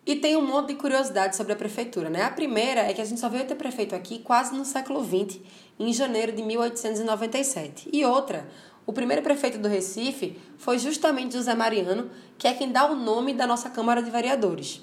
E 0.06 0.18
tem 0.18 0.36
um 0.36 0.46
monte 0.46 0.70
de 0.70 0.76
curiosidades 0.76 1.38
sobre 1.38 1.54
a 1.54 1.56
prefeitura, 1.56 2.10
né? 2.10 2.24
A 2.24 2.30
primeira 2.30 2.82
é 2.82 2.94
que 2.94 3.00
a 3.00 3.06
gente 3.06 3.22
só 3.22 3.30
veio 3.30 3.46
ter 3.46 3.56
prefeito 3.56 3.96
aqui 3.96 4.20
quase 4.20 4.54
no 4.54 4.66
século 4.66 5.02
XX, 5.02 5.40
em 5.80 5.94
janeiro 5.94 6.34
de 6.34 6.44
1897. 6.44 7.90
E 7.92 8.04
outra, 8.04 8.46
o 8.86 8.92
primeiro 8.92 9.22
prefeito 9.22 9.58
do 9.58 9.70
Recife 9.70 10.38
foi 10.58 10.78
justamente 10.78 11.36
José 11.36 11.56
Mariano, 11.56 12.10
que 12.38 12.50
é 12.50 12.54
quem 12.54 12.70
dá 12.70 12.92
o 12.92 12.96
nome 12.96 13.34
da 13.34 13.48
nossa 13.48 13.70
Câmara 13.70 14.04
de 14.04 14.12
Vereadores. 14.12 14.82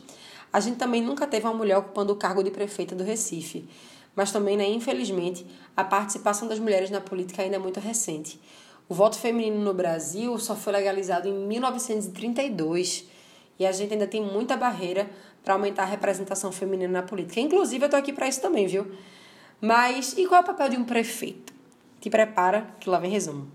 A 0.50 0.58
gente 0.58 0.78
também 0.78 1.02
nunca 1.02 1.26
teve 1.26 1.46
uma 1.46 1.54
mulher 1.54 1.76
ocupando 1.76 2.14
o 2.14 2.16
cargo 2.16 2.42
de 2.42 2.50
prefeita 2.50 2.94
do 2.94 3.04
Recife, 3.04 3.68
mas 4.16 4.32
também, 4.32 4.56
né, 4.56 4.66
infelizmente, 4.68 5.46
a 5.76 5.84
participação 5.84 6.48
das 6.48 6.58
mulheres 6.58 6.88
na 6.88 7.00
política 7.00 7.42
ainda 7.42 7.56
é 7.56 7.58
muito 7.58 7.78
recente. 7.78 8.40
O 8.88 8.94
voto 8.94 9.18
feminino 9.18 9.60
no 9.60 9.74
Brasil 9.74 10.38
só 10.38 10.56
foi 10.56 10.72
legalizado 10.72 11.28
em 11.28 11.34
1932 11.46 13.09
e 13.60 13.66
a 13.66 13.72
gente 13.72 13.92
ainda 13.92 14.06
tem 14.06 14.22
muita 14.22 14.56
barreira 14.56 15.10
para 15.44 15.52
aumentar 15.52 15.82
a 15.82 15.86
representação 15.86 16.50
feminina 16.50 17.00
na 17.00 17.02
política. 17.02 17.40
Inclusive, 17.40 17.84
eu 17.84 17.88
estou 17.88 18.00
aqui 18.00 18.10
para 18.10 18.26
isso 18.26 18.40
também, 18.40 18.66
viu? 18.66 18.90
Mas 19.60 20.14
e 20.16 20.26
qual 20.26 20.40
é 20.40 20.42
o 20.42 20.46
papel 20.46 20.70
de 20.70 20.76
um 20.78 20.84
prefeito? 20.84 21.52
Te 22.00 22.08
prepara 22.08 22.74
que 22.80 22.88
lá 22.88 22.98
vem 22.98 23.10
resumo. 23.10 23.48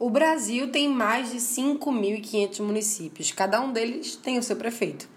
O 0.00 0.10
Brasil 0.10 0.72
tem 0.72 0.88
mais 0.88 1.30
de 1.30 1.38
5.500 1.38 2.60
municípios. 2.60 3.30
Cada 3.30 3.60
um 3.60 3.72
deles 3.72 4.16
tem 4.16 4.36
o 4.36 4.42
seu 4.42 4.56
prefeito. 4.56 5.08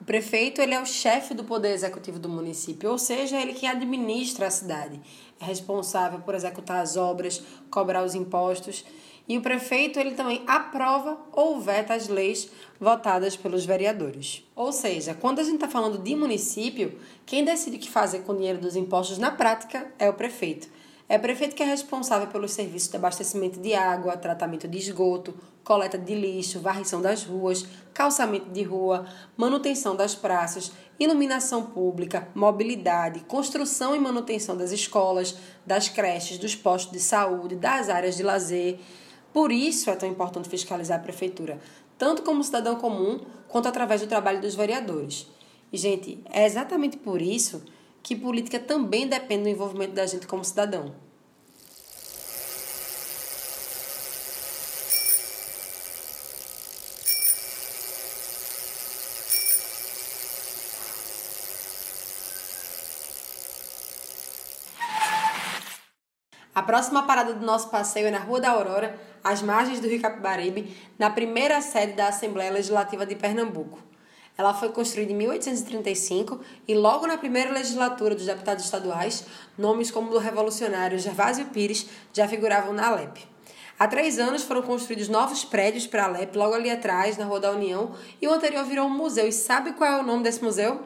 O 0.00 0.04
prefeito 0.04 0.62
ele 0.62 0.72
é 0.72 0.80
o 0.80 0.86
chefe 0.86 1.34
do 1.34 1.44
poder 1.44 1.72
executivo 1.72 2.18
do 2.18 2.26
município, 2.26 2.90
ou 2.90 2.96
seja, 2.96 3.38
ele 3.38 3.52
quem 3.52 3.68
administra 3.68 4.46
a 4.46 4.50
cidade. 4.50 4.98
É 5.38 5.44
responsável 5.44 6.20
por 6.20 6.34
executar 6.34 6.80
as 6.80 6.96
obras, 6.96 7.42
cobrar 7.70 8.02
os 8.02 8.14
impostos 8.14 8.82
e 9.30 9.38
o 9.38 9.42
prefeito 9.42 10.00
ele 10.00 10.16
também 10.16 10.42
aprova 10.44 11.16
ou 11.30 11.60
veta 11.60 11.94
as 11.94 12.08
leis 12.08 12.50
votadas 12.80 13.36
pelos 13.36 13.64
vereadores. 13.64 14.42
Ou 14.56 14.72
seja, 14.72 15.14
quando 15.14 15.38
a 15.38 15.44
gente 15.44 15.54
está 15.54 15.68
falando 15.68 15.98
de 15.98 16.16
município, 16.16 16.98
quem 17.24 17.44
decide 17.44 17.76
o 17.76 17.78
que 17.78 17.88
fazer 17.88 18.22
com 18.22 18.32
o 18.32 18.36
dinheiro 18.36 18.58
dos 18.58 18.74
impostos 18.74 19.18
na 19.18 19.30
prática 19.30 19.86
é 20.00 20.10
o 20.10 20.14
prefeito. 20.14 20.68
É 21.08 21.16
o 21.16 21.20
prefeito 21.20 21.54
que 21.54 21.62
é 21.62 21.66
responsável 21.66 22.26
pelos 22.26 22.50
serviços 22.50 22.90
de 22.90 22.96
abastecimento 22.96 23.60
de 23.60 23.72
água, 23.72 24.16
tratamento 24.16 24.66
de 24.66 24.78
esgoto, 24.78 25.32
coleta 25.62 25.96
de 25.96 26.12
lixo, 26.12 26.58
varrição 26.58 27.00
das 27.00 27.22
ruas, 27.22 27.64
calçamento 27.94 28.50
de 28.50 28.64
rua, 28.64 29.06
manutenção 29.36 29.94
das 29.94 30.12
praças, 30.12 30.72
iluminação 30.98 31.66
pública, 31.66 32.26
mobilidade, 32.34 33.20
construção 33.20 33.94
e 33.94 34.00
manutenção 34.00 34.56
das 34.56 34.72
escolas, 34.72 35.36
das 35.64 35.88
creches, 35.88 36.36
dos 36.36 36.56
postos 36.56 36.92
de 36.92 37.00
saúde, 37.00 37.54
das 37.54 37.88
áreas 37.88 38.16
de 38.16 38.24
lazer. 38.24 38.80
Por 39.32 39.52
isso 39.52 39.90
é 39.90 39.96
tão 39.96 40.08
importante 40.08 40.48
fiscalizar 40.48 40.98
a 40.98 41.02
prefeitura, 41.02 41.60
tanto 41.96 42.22
como 42.22 42.42
cidadão 42.42 42.76
comum 42.76 43.20
quanto 43.48 43.68
através 43.68 44.00
do 44.00 44.06
trabalho 44.06 44.40
dos 44.40 44.54
vereadores. 44.54 45.26
E, 45.72 45.76
gente, 45.76 46.18
é 46.30 46.44
exatamente 46.44 46.96
por 46.96 47.22
isso 47.22 47.62
que 48.02 48.16
política 48.16 48.58
também 48.58 49.06
depende 49.06 49.44
do 49.44 49.48
envolvimento 49.48 49.92
da 49.92 50.06
gente 50.06 50.26
como 50.26 50.44
cidadão. 50.44 50.92
A 66.52 66.62
próxima 66.62 67.04
parada 67.04 67.32
do 67.32 67.46
nosso 67.46 67.70
passeio 67.70 68.08
é 68.08 68.10
na 68.10 68.18
Rua 68.18 68.40
da 68.40 68.50
Aurora, 68.50 68.98
às 69.22 69.42
margens 69.42 69.80
do 69.80 69.88
Rio 69.88 70.00
Capibaribe, 70.00 70.76
na 70.98 71.10
primeira 71.10 71.60
sede 71.60 71.92
da 71.92 72.08
Assembleia 72.08 72.50
Legislativa 72.50 73.04
de 73.06 73.14
Pernambuco. 73.14 73.78
Ela 74.36 74.54
foi 74.54 74.70
construída 74.70 75.12
em 75.12 75.16
1835 75.16 76.40
e 76.66 76.74
logo 76.74 77.06
na 77.06 77.18
primeira 77.18 77.52
legislatura 77.52 78.14
dos 78.14 78.24
deputados 78.24 78.64
estaduais, 78.64 79.26
nomes 79.58 79.90
como 79.90 80.08
o 80.08 80.12
do 80.12 80.18
revolucionário 80.18 80.98
Gervásio 80.98 81.44
Pires 81.46 81.86
já 82.12 82.26
figuravam 82.26 82.72
na 82.72 82.86
Alep. 82.86 83.28
Há 83.78 83.86
três 83.86 84.18
anos 84.18 84.42
foram 84.42 84.62
construídos 84.62 85.08
novos 85.08 85.44
prédios 85.44 85.86
para 85.86 86.04
a 86.04 86.06
Alep, 86.06 86.36
logo 86.36 86.54
ali 86.54 86.70
atrás, 86.70 87.16
na 87.16 87.24
Rua 87.24 87.40
da 87.40 87.50
União, 87.50 87.94
e 88.20 88.28
o 88.28 88.32
anterior 88.32 88.64
virou 88.64 88.86
um 88.86 88.96
museu. 88.96 89.26
E 89.26 89.32
sabe 89.32 89.72
qual 89.72 89.90
é 89.90 90.00
o 90.00 90.02
nome 90.02 90.22
desse 90.22 90.42
museu? 90.42 90.82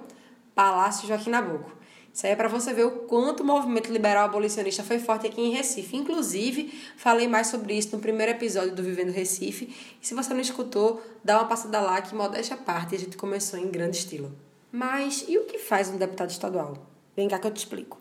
Palácio 0.54 1.06
Joaquim 1.06 1.30
Nabuco. 1.30 1.83
Isso 2.14 2.26
aí 2.26 2.32
é 2.32 2.36
para 2.36 2.46
você 2.46 2.72
ver 2.72 2.86
o 2.86 2.92
quanto 3.08 3.42
o 3.42 3.44
movimento 3.44 3.92
liberal 3.92 4.26
abolicionista 4.26 4.84
foi 4.84 5.00
forte 5.00 5.26
aqui 5.26 5.40
em 5.40 5.50
Recife. 5.50 5.96
Inclusive, 5.96 6.72
falei 6.96 7.26
mais 7.26 7.48
sobre 7.48 7.76
isso 7.76 7.88
no 7.90 8.00
primeiro 8.00 8.30
episódio 8.30 8.72
do 8.72 8.84
Vivendo 8.84 9.10
Recife. 9.10 9.74
E 10.00 10.06
se 10.06 10.14
você 10.14 10.32
não 10.32 10.40
escutou, 10.40 11.02
dá 11.24 11.40
uma 11.40 11.48
passada 11.48 11.80
lá 11.80 12.00
que 12.00 12.14
modéstia 12.14 12.54
à 12.54 12.56
parte 12.56 12.94
a 12.94 12.98
gente 13.00 13.16
começou 13.16 13.58
em 13.58 13.68
grande 13.68 13.96
estilo. 13.96 14.30
Mas 14.70 15.24
e 15.26 15.36
o 15.36 15.44
que 15.46 15.58
faz 15.58 15.88
um 15.88 15.96
deputado 15.96 16.30
estadual? 16.30 16.86
Vem 17.16 17.26
cá 17.26 17.36
que 17.40 17.48
eu 17.48 17.50
te 17.50 17.56
explico. 17.56 17.98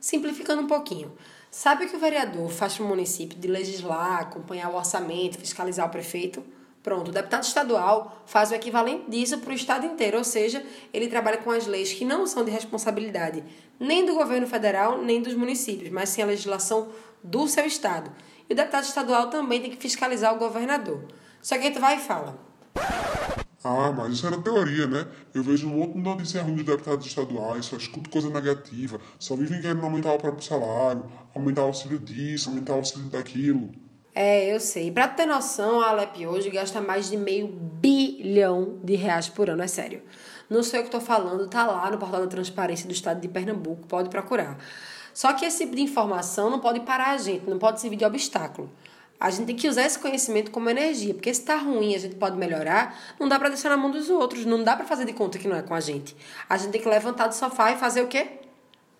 Simplificando 0.00 0.62
um 0.62 0.66
pouquinho. 0.66 1.12
Sabe 1.50 1.84
o 1.84 1.88
que 1.90 1.96
o 1.96 2.00
vereador 2.00 2.48
faz 2.48 2.76
para 2.76 2.84
o 2.86 2.88
município 2.88 3.38
de 3.38 3.46
legislar, 3.46 4.22
acompanhar 4.22 4.70
o 4.70 4.76
orçamento, 4.76 5.36
fiscalizar 5.36 5.86
o 5.86 5.90
prefeito? 5.90 6.42
Pronto, 6.86 7.08
o 7.08 7.12
deputado 7.12 7.42
estadual 7.42 8.22
faz 8.26 8.52
o 8.52 8.54
equivalente 8.54 9.10
disso 9.10 9.38
para 9.38 9.50
o 9.50 9.52
estado 9.52 9.84
inteiro, 9.84 10.18
ou 10.18 10.22
seja, 10.22 10.64
ele 10.94 11.08
trabalha 11.08 11.36
com 11.38 11.50
as 11.50 11.66
leis 11.66 11.92
que 11.92 12.04
não 12.04 12.28
são 12.28 12.44
de 12.44 12.50
responsabilidade 12.52 13.42
nem 13.80 14.06
do 14.06 14.14
governo 14.14 14.46
federal 14.46 15.02
nem 15.02 15.20
dos 15.20 15.34
municípios, 15.34 15.90
mas 15.90 16.10
sim 16.10 16.22
a 16.22 16.26
legislação 16.26 16.86
do 17.24 17.48
seu 17.48 17.66
estado. 17.66 18.12
E 18.48 18.52
o 18.52 18.56
deputado 18.56 18.84
estadual 18.84 19.28
também 19.30 19.60
tem 19.60 19.72
que 19.72 19.76
fiscalizar 19.78 20.32
o 20.32 20.38
governador. 20.38 21.02
Só 21.42 21.58
que 21.58 21.64
aí 21.64 21.72
tu 21.72 21.80
vai 21.80 21.96
e 21.96 22.00
fala. 22.00 22.38
Ah, 23.64 23.90
mas 23.90 24.12
isso 24.12 24.24
era 24.28 24.40
teoria, 24.40 24.86
né? 24.86 25.08
Eu 25.34 25.42
vejo 25.42 25.66
um 25.66 25.74
monte 25.74 25.94
de 25.94 26.02
notícia 26.02 26.40
ruim 26.40 26.54
dos 26.54 26.66
deputados 26.66 27.04
estaduais, 27.04 27.64
só 27.64 27.76
escuto 27.76 28.08
coisa 28.08 28.30
negativa, 28.30 29.00
só 29.18 29.34
vivem 29.34 29.60
querendo 29.60 29.82
aumentar 29.82 30.12
o 30.12 30.18
próprio 30.18 30.44
salário, 30.44 31.04
aumentar 31.34 31.62
o 31.62 31.66
auxílio 31.66 31.98
disso, 31.98 32.48
aumentar 32.48 32.74
o 32.74 32.76
auxílio 32.76 33.08
daquilo. 33.08 33.72
É, 34.18 34.50
eu 34.50 34.58
sei. 34.58 34.90
Pra 34.90 35.06
ter 35.06 35.26
noção, 35.26 35.78
a 35.78 35.90
Alep 35.90 36.26
hoje 36.26 36.48
gasta 36.48 36.80
mais 36.80 37.10
de 37.10 37.18
meio 37.18 37.48
bilhão 37.48 38.78
de 38.82 38.94
reais 38.94 39.28
por 39.28 39.50
ano, 39.50 39.62
é 39.62 39.66
sério. 39.66 40.02
Não 40.48 40.62
sei 40.62 40.80
o 40.80 40.82
que 40.84 40.88
estou 40.88 41.02
falando, 41.02 41.46
tá 41.48 41.66
lá 41.66 41.90
no 41.90 41.98
portal 41.98 42.22
da 42.22 42.26
transparência 42.26 42.86
do 42.86 42.94
estado 42.94 43.20
de 43.20 43.28
Pernambuco, 43.28 43.86
pode 43.86 44.08
procurar. 44.08 44.56
Só 45.12 45.34
que 45.34 45.44
esse 45.44 45.58
tipo 45.58 45.76
de 45.76 45.82
informação 45.82 46.48
não 46.48 46.60
pode 46.60 46.80
parar 46.80 47.10
a 47.10 47.18
gente, 47.18 47.44
não 47.46 47.58
pode 47.58 47.78
servir 47.78 47.96
de 47.96 48.06
obstáculo. 48.06 48.72
A 49.20 49.28
gente 49.28 49.48
tem 49.48 49.56
que 49.56 49.68
usar 49.68 49.84
esse 49.84 49.98
conhecimento 49.98 50.50
como 50.50 50.70
energia, 50.70 51.12
porque 51.12 51.34
se 51.34 51.44
tá 51.44 51.58
ruim 51.58 51.94
a 51.94 51.98
gente 51.98 52.14
pode 52.14 52.38
melhorar, 52.38 52.98
não 53.20 53.28
dá 53.28 53.38
para 53.38 53.50
deixar 53.50 53.68
na 53.68 53.76
mão 53.76 53.90
dos 53.90 54.08
outros, 54.08 54.46
não 54.46 54.64
dá 54.64 54.74
para 54.74 54.86
fazer 54.86 55.04
de 55.04 55.12
conta 55.12 55.38
que 55.38 55.46
não 55.46 55.56
é 55.56 55.62
com 55.62 55.74
a 55.74 55.80
gente. 55.80 56.16
A 56.48 56.56
gente 56.56 56.70
tem 56.70 56.80
que 56.80 56.88
levantar 56.88 57.26
do 57.26 57.34
sofá 57.34 57.70
e 57.72 57.76
fazer 57.76 58.00
o 58.00 58.08
quê? 58.08 58.28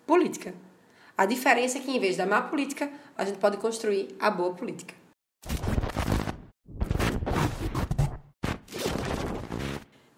Política. 0.05 0.53
A 1.17 1.25
diferença 1.25 1.79
é 1.79 1.81
que 1.81 1.89
em 1.89 1.99
vez 1.99 2.15
da 2.17 2.27
má 2.27 2.43
política, 2.43 2.87
a 3.17 3.25
gente 3.25 3.39
pode 3.39 3.57
construir 3.57 4.15
a 4.19 4.29
boa 4.29 4.53
política. 4.53 5.06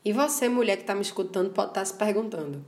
E 0.10 0.12
você, 0.12 0.50
mulher 0.50 0.76
que 0.76 0.82
está 0.82 0.95
me 0.95 1.04
escutando, 1.04 1.52
pode 1.52 1.69
estar 1.69 1.82
tá 1.82 1.86
se 1.86 1.93
perguntando. 1.93 2.65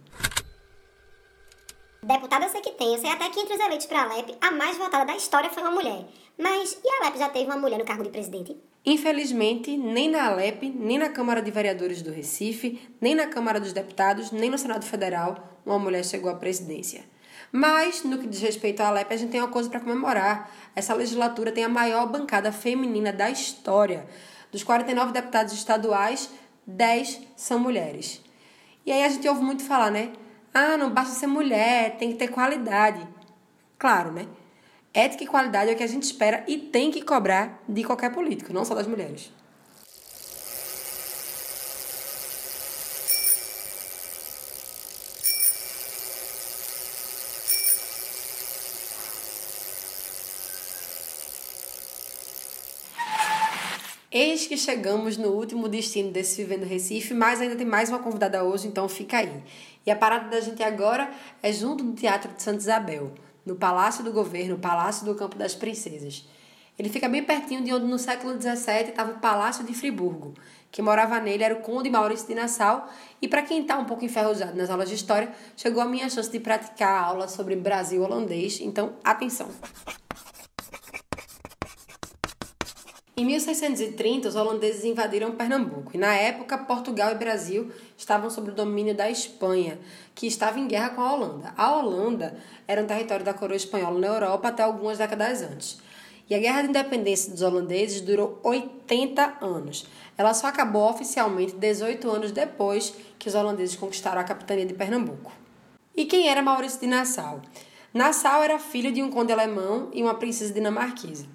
Deputada 2.04 2.46
eu 2.46 2.50
sei 2.52 2.62
que 2.62 2.70
tem, 2.74 2.94
eu 2.94 3.00
sei 3.00 3.10
até 3.10 3.32
que 3.32 3.40
entre 3.40 3.56
os 3.56 3.60
eleitos 3.60 3.88
para 3.88 4.02
a 4.02 4.04
Alep, 4.04 4.38
a 4.40 4.52
mais 4.52 4.78
votada 4.78 5.06
da 5.06 5.16
história 5.16 5.50
foi 5.50 5.64
uma 5.64 5.72
mulher. 5.72 6.06
Mas 6.38 6.80
e 6.86 6.88
a 6.88 6.98
Alep 7.02 7.18
já 7.18 7.30
teve 7.30 7.46
uma 7.46 7.58
mulher 7.58 7.80
no 7.80 7.84
cargo 7.84 8.04
de 8.04 8.12
presidente? 8.12 8.56
Infelizmente, 8.86 9.76
nem 9.76 10.08
na 10.08 10.28
Alep, 10.28 10.70
nem 10.70 11.00
na 11.00 11.10
Câmara 11.10 11.42
de 11.42 11.50
Vereadores 11.50 12.04
do 12.04 12.12
Recife, 12.12 12.80
nem 13.02 13.16
na 13.16 13.26
Câmara 13.26 13.60
dos 13.60 13.74
Deputados, 13.74 14.30
nem 14.30 14.52
no 14.52 14.58
Senado 14.60 14.86
Federal, 14.86 15.58
uma 15.66 15.80
mulher 15.80 16.06
chegou 16.06 16.30
à 16.30 16.36
presidência. 16.36 17.04
Mas, 17.52 18.04
no 18.04 18.20
que 18.20 18.28
diz 18.28 18.40
respeito 18.40 18.82
à 18.82 18.90
Alep, 18.90 19.12
a 19.12 19.18
gente 19.18 19.32
tem 19.32 19.42
uma 19.42 19.50
coisa 19.50 19.68
para 19.68 19.80
comemorar. 19.80 20.52
Essa 20.76 20.94
legislatura 20.94 21.52
tem 21.52 21.64
a 21.64 21.70
maior 21.70 22.06
bancada 22.06 22.52
feminina 22.52 23.12
da 23.12 23.32
história. 23.32 24.06
Dos 24.52 24.64
49 24.64 25.14
deputados 25.14 25.54
estaduais, 25.54 26.30
10 26.66 27.22
são 27.36 27.60
mulheres. 27.60 28.22
E 28.86 28.92
aí 28.92 29.04
a 29.04 29.10
gente 29.10 29.28
ouve 29.28 29.42
muito 29.42 29.64
falar, 29.64 29.92
né? 29.92 30.12
Ah, 30.54 30.78
não 30.78 30.90
basta 30.90 31.14
ser 31.14 31.28
mulher, 31.28 31.98
tem 31.98 32.12
que 32.12 32.18
ter 32.18 32.28
qualidade. 32.28 33.08
Claro, 33.78 34.12
né? 34.12 34.28
Ética 34.94 35.24
e 35.24 35.28
qualidade 35.28 35.72
é 35.72 35.74
o 35.74 35.78
que 35.78 35.84
a 35.84 35.88
gente 35.88 36.04
espera 36.04 36.44
e 36.48 36.58
tem 36.58 36.92
que 36.92 37.02
cobrar 37.02 37.64
de 37.68 37.84
qualquer 37.84 38.12
político, 38.12 38.54
não 38.54 38.66
só 38.66 38.76
das 38.76 38.88
mulheres. 38.88 39.32
Eis 54.14 54.46
que 54.46 54.58
chegamos 54.58 55.16
no 55.16 55.30
último 55.30 55.70
destino 55.70 56.12
desse 56.12 56.44
Vivendo 56.44 56.68
Recife, 56.68 57.14
mas 57.14 57.40
ainda 57.40 57.56
tem 57.56 57.66
mais 57.66 57.88
uma 57.88 58.00
convidada 58.00 58.44
hoje, 58.44 58.68
então 58.68 58.90
fica 58.90 59.20
aí. 59.20 59.42
E 59.86 59.90
a 59.90 59.96
parada 59.96 60.28
da 60.28 60.42
gente 60.42 60.62
agora 60.62 61.10
é 61.42 61.50
junto 61.54 61.82
do 61.82 61.94
Teatro 61.94 62.34
de 62.34 62.44
Santa 62.44 62.58
Isabel, 62.58 63.14
no 63.46 63.56
Palácio 63.56 64.04
do 64.04 64.12
Governo, 64.12 64.60
Palácio 64.60 65.06
do 65.06 65.16
Campo 65.16 65.38
das 65.38 65.56
Princesas. 65.56 66.28
Ele 66.78 66.90
fica 66.90 67.08
bem 67.08 67.24
pertinho 67.24 67.64
de 67.64 67.74
onde 67.74 67.86
no 67.86 67.98
século 67.98 68.34
XVII 68.34 68.90
estava 68.90 69.14
o 69.14 69.20
Palácio 69.20 69.64
de 69.64 69.74
Friburgo. 69.74 70.34
Quem 70.70 70.84
morava 70.84 71.18
nele 71.22 71.46
era 71.46 71.54
o 71.54 71.62
Conde 71.62 71.90
Maurício 71.90 72.28
de 72.28 72.36
Nassau, 72.36 72.90
e 73.22 73.30
para 73.30 73.44
quem 73.44 73.62
está 73.62 73.78
um 73.78 73.86
pouco 73.86 74.04
enferrujado 74.04 74.58
nas 74.58 74.70
aulas 74.70 74.90
de 74.90 74.96
história, 74.96 75.32
chegou 75.56 75.82
a 75.82 75.86
minha 75.86 76.10
chance 76.10 76.30
de 76.30 76.40
praticar 76.42 77.02
aula 77.02 77.30
sobre 77.30 77.56
Brasil 77.56 78.02
holandês, 78.02 78.60
então 78.60 78.92
atenção! 79.06 79.48
Em 83.16 83.26
1630, 83.26 84.30
os 84.30 84.36
holandeses 84.38 84.86
invadiram 84.86 85.34
Pernambuco 85.34 85.92
e, 85.94 85.98
na 85.98 86.16
época, 86.16 86.58
Portugal 86.58 87.12
e 87.12 87.16
Brasil 87.16 87.70
estavam 87.98 88.30
sob 88.30 88.52
o 88.52 88.54
domínio 88.54 88.96
da 88.96 89.12
Espanha, 89.12 89.78
que 90.16 90.26
estava 90.26 90.58
em 90.58 90.66
guerra 90.66 90.92
com 90.92 91.02
a 91.02 91.14
Holanda. 91.14 91.54
A 91.58 91.76
Holanda 91.76 92.38
era 92.66 92.82
um 92.82 92.88
território 92.88 93.26
da 93.26 93.34
coroa 93.34 93.58
espanhola 93.58 94.00
na 94.00 94.08
Europa 94.08 94.48
até 94.48 94.64
algumas 94.64 94.98
décadas 94.98 95.42
antes. 95.42 95.82
E 96.30 96.34
a 96.34 96.40
Guerra 96.40 96.62
de 96.62 96.70
Independência 96.70 97.30
dos 97.34 97.42
holandeses 97.42 98.00
durou 98.00 98.40
80 98.44 99.40
anos. 99.42 99.86
Ela 100.18 100.34
só 100.34 100.48
acabou 100.48 100.90
oficialmente 100.90 101.54
18 101.54 102.10
anos 102.10 102.32
depois 102.32 102.94
que 103.20 103.28
os 103.28 103.36
holandeses 103.36 103.76
conquistaram 103.76 104.22
a 104.22 104.24
capitania 104.24 104.66
de 104.66 104.74
Pernambuco. 104.74 105.34
E 105.94 106.06
quem 106.06 106.30
era 106.30 106.42
Maurício 106.42 106.80
de 106.80 106.88
Nassau? 106.88 107.42
Nassau 107.94 108.42
era 108.42 108.58
filho 108.58 108.90
de 108.90 109.04
um 109.04 109.12
conde 109.12 109.34
alemão 109.34 109.90
e 109.92 110.02
uma 110.02 110.14
princesa 110.14 110.54
dinamarquesa. 110.54 111.26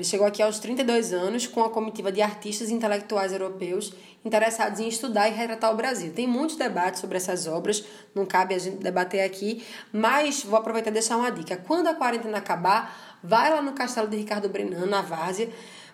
Ele 0.00 0.06
chegou 0.06 0.26
aqui 0.26 0.42
aos 0.42 0.58
32 0.58 1.12
anos 1.12 1.46
com 1.46 1.62
a 1.62 1.68
comitiva 1.68 2.10
de 2.10 2.22
artistas 2.22 2.70
e 2.70 2.72
intelectuais 2.72 3.34
europeus 3.34 3.92
interessados 4.24 4.80
em 4.80 4.88
estudar 4.88 5.28
e 5.28 5.32
retratar 5.32 5.70
o 5.70 5.76
Brasil. 5.76 6.10
Tem 6.14 6.26
muitos 6.26 6.56
debates 6.56 7.02
sobre 7.02 7.18
essas 7.18 7.46
obras, 7.46 7.84
não 8.14 8.24
cabe 8.24 8.54
a 8.54 8.58
gente 8.58 8.78
debater 8.78 9.20
aqui, 9.20 9.62
mas 9.92 10.42
vou 10.42 10.58
aproveitar 10.58 10.88
e 10.88 10.94
deixar 10.94 11.18
uma 11.18 11.30
dica. 11.30 11.58
Quando 11.58 11.88
a 11.88 11.94
quarentena 11.94 12.38
acabar, 12.38 13.18
vai 13.22 13.50
lá 13.50 13.60
no 13.60 13.72
Castelo 13.72 14.08
de 14.08 14.16
Ricardo 14.16 14.48
Brenan, 14.48 14.86
na 14.86 15.02
Várzea, 15.02 15.50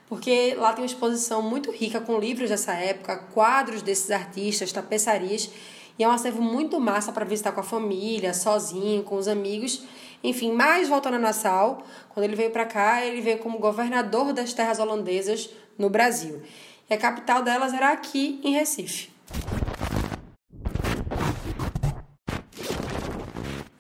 porque 0.09 0.55
lá 0.55 0.73
tem 0.73 0.85
uma 0.85 0.87
exposição 0.87 1.42
muito 1.42 1.73
rica 1.73 2.01
com 2.01 2.16
livros 2.16 2.49
dessa 2.49 2.75
época, 2.75 3.16
quadros 3.35 3.83
desses 3.83 4.12
artistas, 4.12 4.71
tapeçarias, 4.71 5.51
E 5.98 6.04
é 6.04 6.09
um 6.09 6.11
acervo 6.11 6.42
muito 6.42 6.78
massa 6.78 7.11
para 7.11 7.24
visitar 7.24 7.52
com 7.52 7.61
a 7.61 7.62
família, 7.62 8.35
sozinho, 8.35 9.02
com 9.02 9.16
os 9.16 9.28
amigos. 9.28 9.85
Enfim, 10.22 10.52
mais 10.52 10.88
voltando 10.88 11.14
a 11.14 11.18
Nassau, 11.18 11.82
quando 12.11 12.24
ele 12.24 12.37
veio 12.37 12.50
para 12.50 12.66
cá, 12.66 13.04
ele 13.04 13.20
veio 13.20 13.38
como 13.38 13.59
governador 13.59 14.32
das 14.32 14.52
terras 14.52 14.78
holandesas 14.78 15.48
no 15.78 15.88
Brasil. 15.88 16.42
E 16.88 16.94
a 16.94 16.98
capital 16.98 17.42
delas 17.42 17.72
era 17.72 17.92
aqui 17.92 18.40
em 18.44 18.52
Recife. 18.52 19.11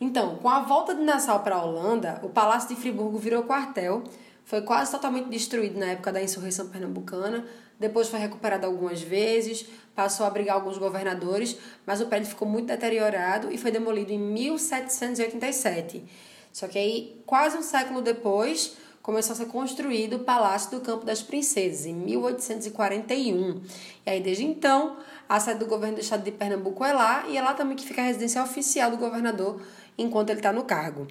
Então, 0.00 0.36
com 0.36 0.48
a 0.48 0.60
volta 0.60 0.94
de 0.94 1.02
Nassau 1.02 1.40
para 1.40 1.56
a 1.56 1.62
Holanda, 1.62 2.20
o 2.22 2.28
Palácio 2.30 2.74
de 2.74 2.80
Friburgo 2.80 3.18
virou 3.18 3.42
quartel, 3.42 4.02
foi 4.44 4.62
quase 4.62 4.90
totalmente 4.90 5.28
destruído 5.28 5.78
na 5.78 5.86
época 5.86 6.12
da 6.12 6.22
insurreição 6.22 6.68
pernambucana, 6.68 7.44
depois 7.78 8.08
foi 8.08 8.18
recuperado 8.18 8.64
algumas 8.64 9.02
vezes, 9.02 9.66
passou 9.96 10.24
a 10.24 10.28
abrigar 10.28 10.56
alguns 10.56 10.76
governadores, 10.76 11.56
mas 11.86 12.02
o 12.02 12.06
prédio 12.06 12.28
ficou 12.28 12.46
muito 12.46 12.66
deteriorado 12.66 13.50
e 13.50 13.56
foi 13.56 13.70
demolido 13.70 14.12
em 14.12 14.18
1787. 14.18 16.04
Só 16.52 16.68
que 16.68 16.78
aí, 16.78 17.22
quase 17.26 17.56
um 17.56 17.62
século 17.62 18.02
depois, 18.02 18.76
começou 19.02 19.32
a 19.32 19.36
ser 19.36 19.46
construído 19.46 20.16
o 20.16 20.18
Palácio 20.18 20.70
do 20.72 20.80
Campo 20.80 21.06
das 21.06 21.22
Princesas, 21.22 21.86
em 21.86 21.94
1841. 21.94 23.62
E 24.04 24.10
aí, 24.10 24.20
desde 24.20 24.44
então, 24.44 24.98
a 25.28 25.40
sede 25.40 25.60
do 25.60 25.66
governo 25.66 25.96
do 25.96 26.00
estado 26.00 26.22
de 26.22 26.30
Pernambuco 26.32 26.84
é 26.84 26.92
lá, 26.92 27.24
e 27.28 27.36
é 27.36 27.42
lá 27.42 27.54
também 27.54 27.76
que 27.76 27.86
fica 27.86 28.02
a 28.02 28.04
residência 28.04 28.42
oficial 28.42 28.90
do 28.90 28.96
governador 28.96 29.60
enquanto 29.96 30.30
ele 30.30 30.40
está 30.40 30.52
no 30.52 30.64
cargo. 30.64 31.06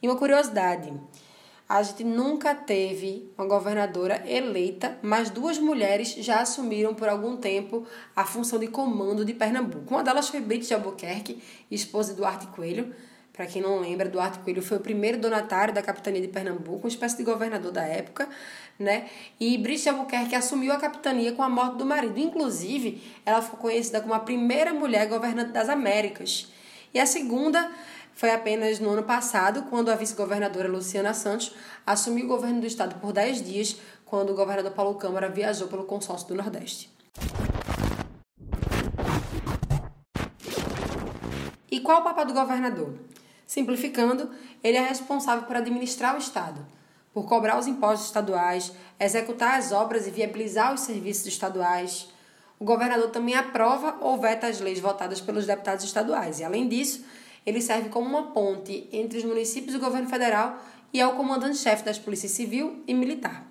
E 0.00 0.08
uma 0.08 0.16
curiosidade: 0.16 0.92
a 1.68 1.82
gente 1.82 2.02
nunca 2.02 2.54
teve 2.54 3.30
uma 3.36 3.46
governadora 3.46 4.24
eleita, 4.26 4.98
mas 5.02 5.28
duas 5.28 5.58
mulheres 5.58 6.14
já 6.14 6.40
assumiram 6.40 6.94
por 6.94 7.08
algum 7.08 7.36
tempo 7.36 7.86
a 8.16 8.24
função 8.24 8.58
de 8.58 8.68
comando 8.68 9.22
de 9.22 9.34
Pernambuco. 9.34 9.94
Uma 9.94 10.02
delas 10.02 10.30
foi 10.30 10.40
Brite 10.40 10.66
de 10.66 10.74
Albuquerque, 10.74 11.42
esposa 11.70 12.14
de 12.14 12.16
Duarte 12.16 12.46
Coelho. 12.46 12.94
Para 13.34 13.46
quem 13.46 13.60
não 13.60 13.80
lembra, 13.80 14.08
Duarte 14.08 14.38
Coelho 14.38 14.62
foi 14.62 14.78
o 14.78 14.80
primeiro 14.80 15.18
donatário 15.18 15.74
da 15.74 15.82
capitania 15.82 16.22
de 16.22 16.28
Pernambuco, 16.28 16.86
uma 16.86 16.88
espécie 16.88 17.18
de 17.18 17.22
governador 17.22 17.70
da 17.70 17.82
época, 17.82 18.26
né? 18.78 19.06
E 19.38 19.58
Brite 19.58 19.82
de 19.82 19.88
Albuquerque 19.90 20.34
assumiu 20.34 20.72
a 20.72 20.78
capitania 20.78 21.32
com 21.32 21.42
a 21.42 21.50
morte 21.50 21.76
do 21.76 21.84
marido. 21.84 22.18
Inclusive, 22.18 23.02
ela 23.26 23.42
ficou 23.42 23.60
conhecida 23.60 24.00
como 24.00 24.14
a 24.14 24.20
primeira 24.20 24.72
mulher 24.72 25.06
governante 25.06 25.52
das 25.52 25.68
Américas. 25.68 26.50
E 26.92 26.98
a 26.98 27.06
segunda 27.06 27.70
foi 28.14 28.30
apenas 28.30 28.80
no 28.80 28.90
ano 28.90 29.04
passado, 29.04 29.62
quando 29.70 29.90
a 29.90 29.94
vice-governadora 29.94 30.68
Luciana 30.68 31.14
Santos 31.14 31.54
assumiu 31.86 32.24
o 32.24 32.28
governo 32.28 32.60
do 32.60 32.66
estado 32.66 32.96
por 33.00 33.12
10 33.12 33.44
dias, 33.44 33.76
quando 34.04 34.30
o 34.30 34.34
governador 34.34 34.72
Paulo 34.72 34.94
Câmara 34.96 35.28
viajou 35.28 35.68
pelo 35.68 35.84
consórcio 35.84 36.28
do 36.28 36.34
Nordeste. 36.34 36.90
E 41.70 41.80
qual 41.80 42.00
o 42.00 42.04
papel 42.04 42.26
do 42.26 42.34
governador? 42.34 42.94
Simplificando, 43.46 44.30
ele 44.64 44.76
é 44.76 44.82
responsável 44.82 45.46
por 45.46 45.56
administrar 45.56 46.14
o 46.14 46.18
Estado, 46.18 46.66
por 47.12 47.24
cobrar 47.26 47.58
os 47.58 47.66
impostos 47.66 48.08
estaduais, 48.08 48.72
executar 48.98 49.58
as 49.58 49.70
obras 49.70 50.06
e 50.06 50.10
viabilizar 50.10 50.74
os 50.74 50.80
serviços 50.80 51.26
estaduais. 51.26 52.08
O 52.58 52.64
governador 52.64 53.10
também 53.10 53.34
aprova 53.34 53.96
ou 54.00 54.18
veta 54.18 54.46
as 54.46 54.60
leis 54.60 54.80
votadas 54.80 55.20
pelos 55.20 55.46
deputados 55.46 55.84
estaduais 55.84 56.40
e, 56.40 56.44
além 56.44 56.68
disso, 56.68 57.04
ele 57.46 57.60
serve 57.60 57.88
como 57.88 58.08
uma 58.08 58.32
ponte 58.32 58.88
entre 58.92 59.18
os 59.18 59.24
municípios 59.24 59.74
e 59.74 59.78
o 59.78 59.80
governo 59.80 60.08
federal 60.08 60.62
e 60.92 61.00
é 61.00 61.06
o 61.06 61.16
comandante-chefe 61.16 61.84
das 61.84 61.98
polícias 61.98 62.32
civil 62.32 62.82
e 62.86 62.92
militar. 62.92 63.47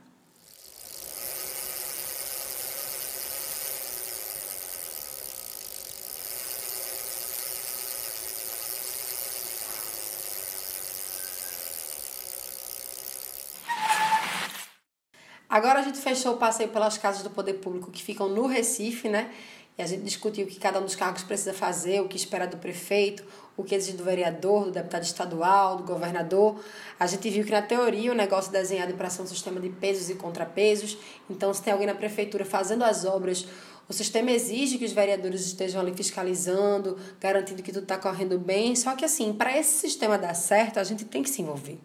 Agora 15.58 15.80
a 15.80 15.82
gente 15.82 15.98
fechou 15.98 16.36
o 16.36 16.38
passeio 16.38 16.70
pelas 16.70 17.00
casas 17.00 17.24
do 17.24 17.32
poder 17.32 17.56
público 17.56 17.90
que 17.90 18.04
ficam 18.04 18.30
no 18.30 18.46
Recife, 18.46 19.10
né? 19.10 19.32
E 19.76 19.82
a 19.82 19.88
gente 19.88 20.04
discutiu 20.04 20.46
o 20.46 20.48
que 20.48 20.60
cada 20.60 20.80
um 20.80 20.84
dos 20.84 20.94
cargos 20.94 21.24
precisa 21.24 21.52
fazer, 21.52 22.00
o 22.00 22.08
que 22.08 22.16
espera 22.16 22.46
do 22.46 22.58
prefeito, 22.58 23.24
o 23.58 23.64
que 23.64 23.74
exige 23.74 23.98
do 23.98 24.04
vereador, 24.04 24.66
do 24.66 24.72
deputado 24.72 25.02
estadual, 25.02 25.78
do 25.78 25.84
governador. 25.84 26.64
A 27.00 27.08
gente 27.08 27.28
viu 27.32 27.44
que 27.44 27.50
na 27.50 27.64
teoria 27.64 28.12
o 28.12 28.16
negócio 28.16 28.50
é 28.50 28.60
desenhado 28.60 28.94
para 28.94 29.10
ser 29.10 29.24
um 29.24 29.26
sistema 29.26 29.60
de 29.60 29.70
pesos 29.70 30.12
e 30.12 30.14
contrapesos. 30.14 30.96
Então, 31.28 31.52
se 31.52 31.64
tem 31.64 31.74
alguém 31.74 31.88
na 31.88 31.96
prefeitura 31.96 32.46
fazendo 32.46 32.84
as 32.84 33.04
obras, 33.04 33.48
o 33.90 33.94
sistema 33.94 34.30
exige 34.30 34.78
que 34.78 34.86
os 34.86 34.92
vereadores 34.92 35.42
estejam 35.42 35.82
ali 35.82 35.92
fiscalizando, 35.96 37.00
garantindo 37.20 37.64
que 37.64 37.72
tudo 37.72 37.82
está 37.82 37.98
correndo 37.98 38.38
bem. 38.38 38.76
Só 38.76 38.96
que, 38.96 39.04
assim, 39.04 39.34
para 39.34 39.58
esse 39.58 39.80
sistema 39.80 40.20
dar 40.20 40.36
certo, 40.36 40.80
a 40.80 40.84
gente 40.84 41.04
tem 41.04 41.24
que 41.24 41.32
se 41.32 41.42
envolver. 41.42 41.80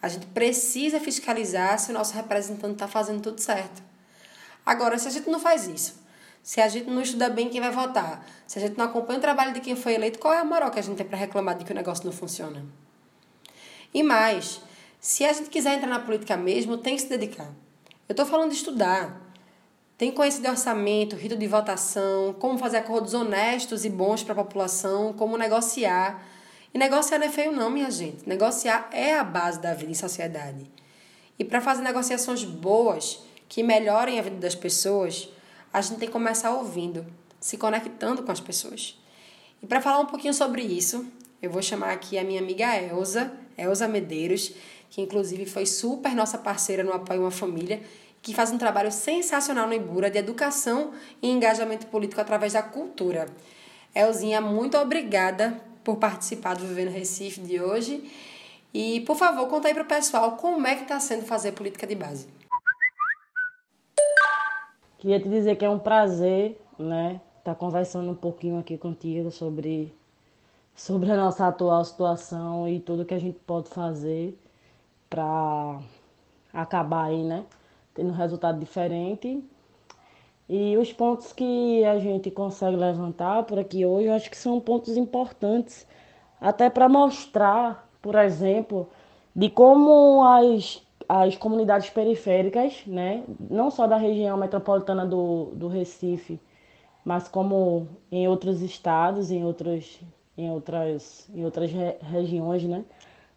A 0.00 0.08
gente 0.08 0.26
precisa 0.26 1.00
fiscalizar 1.00 1.78
se 1.78 1.90
o 1.90 1.94
nosso 1.94 2.14
representante 2.14 2.74
está 2.74 2.88
fazendo 2.88 3.20
tudo 3.20 3.40
certo. 3.40 3.82
Agora, 4.64 4.98
se 4.98 5.08
a 5.08 5.10
gente 5.10 5.28
não 5.30 5.38
faz 5.38 5.66
isso, 5.66 6.00
se 6.42 6.60
a 6.60 6.68
gente 6.68 6.88
não 6.88 7.00
estuda 7.02 7.28
bem 7.28 7.48
quem 7.48 7.60
vai 7.60 7.70
votar, 7.70 8.24
se 8.46 8.58
a 8.58 8.62
gente 8.62 8.76
não 8.76 8.84
acompanha 8.84 9.18
o 9.18 9.22
trabalho 9.22 9.52
de 9.52 9.60
quem 9.60 9.74
foi 9.74 9.94
eleito, 9.94 10.18
qual 10.18 10.34
é 10.34 10.38
a 10.38 10.44
moral 10.44 10.70
que 10.70 10.78
a 10.78 10.82
gente 10.82 10.96
tem 10.96 11.06
para 11.06 11.18
reclamar 11.18 11.56
de 11.56 11.64
que 11.64 11.72
o 11.72 11.74
negócio 11.74 12.04
não 12.04 12.12
funciona? 12.12 12.64
E 13.92 14.02
mais, 14.02 14.60
se 15.00 15.24
a 15.24 15.32
gente 15.32 15.50
quiser 15.50 15.74
entrar 15.74 15.88
na 15.88 16.00
política 16.00 16.36
mesmo, 16.36 16.76
tem 16.76 16.96
que 16.96 17.02
se 17.02 17.08
dedicar. 17.08 17.52
Eu 18.08 18.12
estou 18.12 18.26
falando 18.26 18.50
de 18.50 18.56
estudar. 18.56 19.22
Tem 19.98 20.10
que 20.10 20.16
conhecer 20.16 20.42
de 20.42 20.48
orçamento, 20.48 21.16
rito 21.16 21.36
de 21.36 21.46
votação, 21.46 22.34
como 22.38 22.58
fazer 22.58 22.76
acordos 22.76 23.14
honestos 23.14 23.84
e 23.84 23.90
bons 23.90 24.22
para 24.22 24.32
a 24.32 24.36
população, 24.36 25.12
como 25.14 25.38
negociar. 25.38 26.22
E 26.76 26.78
negociar 26.78 27.18
não 27.18 27.26
é 27.26 27.30
feio, 27.30 27.52
não, 27.52 27.70
minha 27.70 27.90
gente. 27.90 28.28
Negociar 28.28 28.90
é 28.92 29.14
a 29.14 29.24
base 29.24 29.58
da 29.58 29.72
vida 29.72 29.90
em 29.90 29.94
sociedade. 29.94 30.70
E 31.38 31.42
para 31.42 31.58
fazer 31.58 31.80
negociações 31.80 32.44
boas, 32.44 33.20
que 33.48 33.62
melhorem 33.62 34.18
a 34.18 34.22
vida 34.22 34.36
das 34.36 34.54
pessoas, 34.54 35.26
a 35.72 35.80
gente 35.80 36.00
tem 36.00 36.06
que 36.06 36.12
começar 36.12 36.50
ouvindo, 36.50 37.06
se 37.40 37.56
conectando 37.56 38.22
com 38.22 38.30
as 38.30 38.40
pessoas. 38.40 39.00
E 39.62 39.66
para 39.66 39.80
falar 39.80 40.00
um 40.00 40.04
pouquinho 40.04 40.34
sobre 40.34 40.60
isso, 40.60 41.06
eu 41.40 41.50
vou 41.50 41.62
chamar 41.62 41.92
aqui 41.92 42.18
a 42.18 42.22
minha 42.22 42.42
amiga 42.42 42.76
Elza, 42.76 43.32
Elza 43.56 43.88
Medeiros, 43.88 44.52
que 44.90 45.00
inclusive 45.00 45.46
foi 45.46 45.64
super 45.64 46.14
nossa 46.14 46.36
parceira 46.36 46.84
no 46.84 46.92
Apoio 46.92 47.22
uma 47.22 47.30
Família, 47.30 47.80
que 48.20 48.34
faz 48.34 48.52
um 48.52 48.58
trabalho 48.58 48.92
sensacional 48.92 49.66
no 49.66 49.72
Ibura 49.72 50.10
de 50.10 50.18
educação 50.18 50.92
e 51.22 51.30
engajamento 51.30 51.86
político 51.86 52.20
através 52.20 52.52
da 52.52 52.62
cultura. 52.62 53.28
Elzinha, 53.94 54.42
muito 54.42 54.76
obrigada 54.76 55.58
por 55.86 55.98
participar 55.98 56.56
do 56.56 56.66
Vivendo 56.66 56.90
Recife 56.90 57.40
de 57.40 57.60
hoje. 57.60 58.02
E, 58.74 59.02
por 59.02 59.14
favor, 59.14 59.46
conta 59.46 59.68
aí 59.68 59.74
para 59.74 59.84
o 59.84 59.86
pessoal 59.86 60.32
como 60.32 60.66
é 60.66 60.74
que 60.74 60.82
está 60.82 60.98
sendo 60.98 61.24
fazer 61.24 61.52
política 61.52 61.86
de 61.86 61.94
base. 61.94 62.26
Queria 64.98 65.20
te 65.20 65.28
dizer 65.28 65.54
que 65.54 65.64
é 65.64 65.70
um 65.70 65.78
prazer, 65.78 66.60
né, 66.76 67.20
estar 67.38 67.52
tá 67.52 67.54
conversando 67.54 68.10
um 68.10 68.16
pouquinho 68.16 68.58
aqui 68.58 68.76
contigo 68.76 69.30
sobre, 69.30 69.94
sobre 70.74 71.08
a 71.12 71.16
nossa 71.16 71.46
atual 71.46 71.84
situação 71.84 72.68
e 72.68 72.80
tudo 72.80 73.04
que 73.04 73.14
a 73.14 73.20
gente 73.20 73.38
pode 73.46 73.68
fazer 73.68 74.36
para 75.08 75.80
acabar 76.52 77.04
aí, 77.04 77.22
né, 77.22 77.44
tendo 77.94 78.10
um 78.10 78.16
resultado 78.16 78.58
diferente. 78.58 79.40
E 80.48 80.76
os 80.76 80.92
pontos 80.92 81.32
que 81.32 81.84
a 81.84 81.98
gente 81.98 82.30
consegue 82.30 82.76
levantar 82.76 83.42
por 83.44 83.58
aqui 83.58 83.84
hoje, 83.84 84.06
eu 84.06 84.14
acho 84.14 84.30
que 84.30 84.36
são 84.36 84.60
pontos 84.60 84.96
importantes, 84.96 85.86
até 86.40 86.70
para 86.70 86.88
mostrar, 86.88 87.88
por 88.00 88.14
exemplo, 88.14 88.88
de 89.34 89.50
como 89.50 90.22
as 90.24 90.86
as 91.08 91.36
comunidades 91.36 91.90
periféricas, 91.90 92.82
né, 92.86 93.22
não 93.38 93.70
só 93.70 93.86
da 93.86 93.96
região 93.96 94.36
metropolitana 94.36 95.06
do, 95.06 95.52
do 95.54 95.68
Recife, 95.68 96.40
mas 97.04 97.28
como 97.28 97.86
em 98.10 98.26
outros 98.26 98.60
estados, 98.60 99.30
em 99.30 99.44
outros, 99.44 100.00
em 100.36 100.50
outras, 100.50 101.28
em 101.32 101.44
outras 101.44 101.70
re 101.70 101.96
regiões, 102.00 102.64
né, 102.64 102.84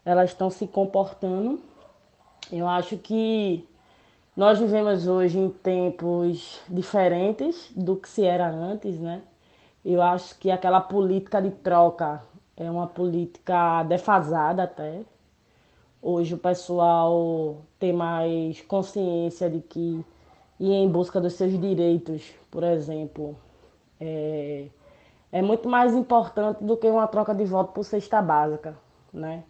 elas 0.04 0.32
estão 0.32 0.50
se 0.50 0.65
comportando. 0.65 1.60
Eu 2.52 2.67
acho 2.67 2.98
que 2.98 3.67
nós 4.39 4.58
vivemos 4.58 5.06
hoje 5.06 5.38
em 5.38 5.49
tempos 5.49 6.62
diferentes 6.69 7.69
do 7.75 7.97
que 7.97 8.08
se 8.08 8.23
era 8.23 8.47
antes, 8.47 8.97
né? 8.97 9.21
Eu 9.84 10.02
acho 10.02 10.39
que 10.39 10.49
aquela 10.49 10.80
política 10.80 11.41
de 11.41 11.52
troca 11.52 12.23
é 12.56 12.71
uma 12.71 12.88
política 12.88 13.84
defasada 13.84 14.63
até, 14.63 15.02
Hoje 16.02 16.34
o 16.34 16.38
pessoal 16.38 17.58
tem 17.78 17.91
mais 17.91 18.62
consciência 18.62 19.49
de 19.49 19.60
que 19.60 20.06
ir 20.58 20.71
em 20.71 20.88
busca 20.88 21.19
dos 21.19 21.34
seus 21.34 21.60
direitos, 21.60 22.23
por 22.49 22.63
exemplo, 22.63 23.36
é, 23.99 24.67
é 25.30 25.41
muito 25.41 25.67
mais 25.67 25.93
importante 25.93 26.63
do 26.63 26.78
que 26.78 26.88
uma 26.88 27.06
troca 27.06 27.36
de 27.36 27.43
voto 27.43 27.73
por 27.73 27.84
cesta 27.84 28.21
básica, 28.21 28.78
né? 29.12 29.43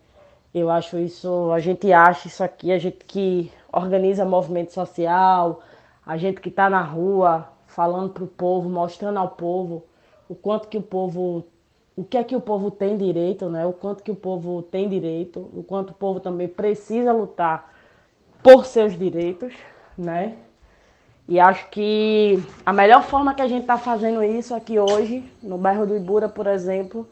Eu 0.52 0.72
acho 0.72 0.98
isso, 0.98 1.52
a 1.52 1.60
gente 1.60 1.94
acha 1.94 2.28
isso 2.28 2.44
aqui, 2.44 2.72
a 2.72 2.80
gente 2.80 3.06
que 3.06 3.52
organiza 3.72 4.26
movimento 4.26 4.74
social, 4.74 5.62
a 6.06 6.18
gente 6.18 6.42
que 6.42 6.50
está 6.50 6.70
na 6.70 6.82
rua 6.82 7.50
falando 7.68 8.12
para 8.12 8.24
o 8.24 8.28
povo, 8.28 8.70
mostrando 8.70 9.18
ao 9.18 9.30
povo 9.30 9.84
o 10.28 10.36
quanto 10.36 10.68
que 10.68 10.78
o 10.78 10.82
povo 10.82 11.46
o 11.96 12.04
que 12.06 12.18
é 12.18 12.24
que 12.24 12.36
o 12.36 12.40
povo 12.40 12.72
tem 12.72 12.96
direito, 12.96 13.50
né? 13.50 13.66
O 13.66 13.74
quanto 13.74 14.02
que 14.02 14.10
o 14.10 14.16
povo 14.16 14.62
tem 14.62 14.88
direito, 14.88 15.50
o 15.54 15.62
quanto 15.62 15.90
o 15.90 15.94
povo 15.94 16.22
também 16.22 16.48
precisa 16.48 17.12
lutar 17.12 17.74
por 18.42 18.66
seus 18.66 18.98
direitos, 18.98 19.54
né? 19.98 20.38
E 21.28 21.40
acho 21.42 21.70
que 21.70 22.42
a 22.66 22.72
melhor 22.72 23.04
forma 23.04 23.34
que 23.34 23.42
a 23.42 23.48
gente 23.50 23.62
está 23.62 23.78
fazendo 23.78 24.24
isso 24.24 24.56
aqui 24.56 24.80
hoje, 24.80 25.30
no 25.44 25.58
bairro 25.58 25.86
do 25.86 25.96
Ibura, 25.96 26.30
por 26.30 26.48
exemplo, 26.48 27.06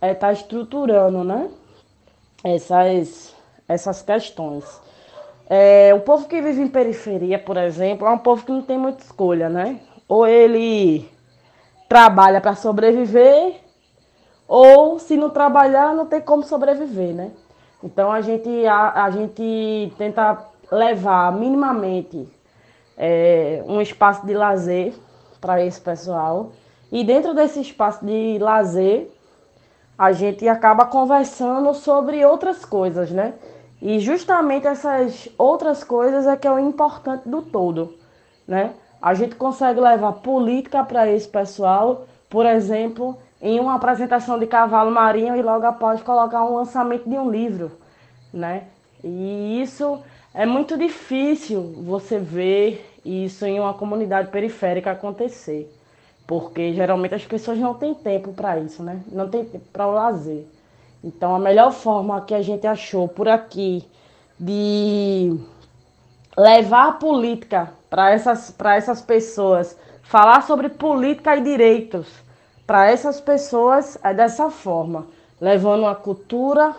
é 0.00 0.12
estar 0.12 0.28
tá 0.28 0.32
estruturando, 0.32 1.24
né? 1.24 1.50
Essas, 2.44 3.34
essas 3.66 4.02
questões. 4.02 4.80
É, 5.50 5.94
o 5.94 6.00
povo 6.00 6.28
que 6.28 6.42
vive 6.42 6.60
em 6.60 6.68
periferia, 6.68 7.38
por 7.38 7.56
exemplo, 7.56 8.06
é 8.06 8.10
um 8.10 8.18
povo 8.18 8.44
que 8.44 8.52
não 8.52 8.60
tem 8.60 8.76
muita 8.76 9.02
escolha, 9.02 9.48
né? 9.48 9.80
Ou 10.06 10.26
ele 10.26 11.08
trabalha 11.88 12.40
para 12.40 12.54
sobreviver, 12.54 13.54
ou 14.46 14.98
se 14.98 15.16
não 15.16 15.30
trabalhar, 15.30 15.94
não 15.94 16.04
tem 16.04 16.20
como 16.20 16.42
sobreviver, 16.42 17.14
né? 17.14 17.30
Então 17.82 18.12
a 18.12 18.20
gente, 18.20 18.66
a, 18.66 19.04
a 19.04 19.10
gente 19.10 19.92
tenta 19.96 20.38
levar 20.70 21.32
minimamente 21.32 22.28
é, 22.96 23.62
um 23.66 23.80
espaço 23.80 24.26
de 24.26 24.34
lazer 24.34 24.92
para 25.40 25.64
esse 25.64 25.80
pessoal. 25.80 26.52
E 26.92 27.04
dentro 27.04 27.32
desse 27.34 27.60
espaço 27.60 28.04
de 28.04 28.38
lazer, 28.38 29.10
a 29.96 30.12
gente 30.12 30.46
acaba 30.46 30.84
conversando 30.84 31.72
sobre 31.74 32.24
outras 32.24 32.64
coisas, 32.64 33.10
né? 33.10 33.34
E 33.80 34.00
justamente 34.00 34.66
essas 34.66 35.28
outras 35.38 35.84
coisas 35.84 36.26
é 36.26 36.36
que 36.36 36.46
é 36.46 36.50
o 36.52 36.58
importante 36.58 37.28
do 37.28 37.42
todo, 37.42 37.94
né? 38.46 38.74
A 39.00 39.14
gente 39.14 39.36
consegue 39.36 39.80
levar 39.80 40.14
política 40.14 40.82
para 40.82 41.08
esse 41.08 41.28
pessoal, 41.28 42.06
por 42.28 42.44
exemplo, 42.44 43.16
em 43.40 43.60
uma 43.60 43.76
apresentação 43.76 44.38
de 44.38 44.46
cavalo 44.46 44.90
marinho 44.90 45.36
e 45.36 45.42
logo 45.42 45.64
após 45.64 46.02
colocar 46.02 46.44
um 46.44 46.56
lançamento 46.56 47.08
de 47.08 47.16
um 47.16 47.30
livro, 47.30 47.70
né? 48.32 48.64
E 49.02 49.62
isso 49.62 50.02
é 50.34 50.44
muito 50.44 50.76
difícil 50.76 51.62
você 51.84 52.18
ver 52.18 52.84
isso 53.04 53.46
em 53.46 53.60
uma 53.60 53.74
comunidade 53.74 54.30
periférica 54.30 54.90
acontecer, 54.90 55.72
porque 56.26 56.74
geralmente 56.74 57.14
as 57.14 57.24
pessoas 57.24 57.58
não 57.58 57.74
têm 57.74 57.94
tempo 57.94 58.32
para 58.32 58.58
isso, 58.58 58.82
né? 58.82 59.00
Não 59.12 59.28
tem 59.28 59.44
tempo 59.44 59.64
para 59.72 59.86
o 59.86 59.92
lazer. 59.92 60.44
Então 61.02 61.34
a 61.34 61.38
melhor 61.38 61.72
forma 61.72 62.20
que 62.22 62.34
a 62.34 62.42
gente 62.42 62.66
achou 62.66 63.08
por 63.08 63.28
aqui 63.28 63.84
de 64.38 65.38
levar 66.36 66.88
a 66.88 66.92
política 66.92 67.72
para 67.90 68.10
essas, 68.10 68.54
essas 68.64 69.00
pessoas, 69.00 69.76
falar 70.02 70.42
sobre 70.42 70.68
política 70.68 71.36
e 71.36 71.40
direitos 71.40 72.06
para 72.66 72.90
essas 72.90 73.20
pessoas 73.20 73.98
é 74.04 74.12
dessa 74.12 74.50
forma, 74.50 75.06
levando 75.40 75.86
a 75.86 75.94
cultura, 75.94 76.74